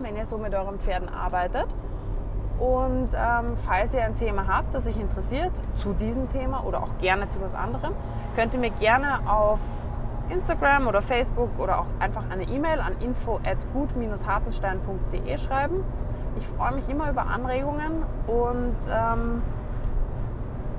wenn 0.00 0.16
ihr 0.16 0.26
so 0.26 0.38
mit 0.38 0.54
euren 0.54 0.78
Pferden 0.78 1.08
arbeitet. 1.08 1.66
Und 2.58 3.10
ähm, 3.14 3.56
falls 3.56 3.92
ihr 3.92 4.02
ein 4.02 4.16
Thema 4.16 4.46
habt, 4.46 4.74
das 4.74 4.86
euch 4.86 4.96
interessiert 4.96 5.52
zu 5.76 5.92
diesem 5.92 6.28
Thema 6.28 6.64
oder 6.64 6.82
auch 6.82 6.98
gerne 7.00 7.28
zu 7.28 7.40
was 7.42 7.54
anderem, 7.54 7.92
könnt 8.36 8.52
ihr 8.52 8.60
mir 8.60 8.70
gerne 8.70 9.18
auf 9.28 9.60
Instagram 10.28 10.86
oder 10.86 11.02
Facebook 11.02 11.50
oder 11.58 11.80
auch 11.80 11.86
einfach 11.98 12.30
eine 12.30 12.44
E-Mail 12.44 12.80
an 12.80 12.94
info 13.00 13.40
at 13.44 13.56
gut-hartenstein.de 13.72 15.38
schreiben. 15.38 15.82
Ich 16.36 16.46
freue 16.46 16.74
mich 16.74 16.88
immer 16.88 17.10
über 17.10 17.26
Anregungen 17.26 18.02
und 18.26 18.76
ähm, 18.94 19.42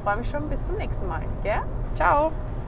freue 0.03 0.17
mich 0.17 0.29
schon 0.29 0.47
bis 0.49 0.67
zum 0.67 0.75
nächsten 0.75 1.07
Mal. 1.07 1.21
Gell? 1.41 1.63
Ciao! 1.95 2.31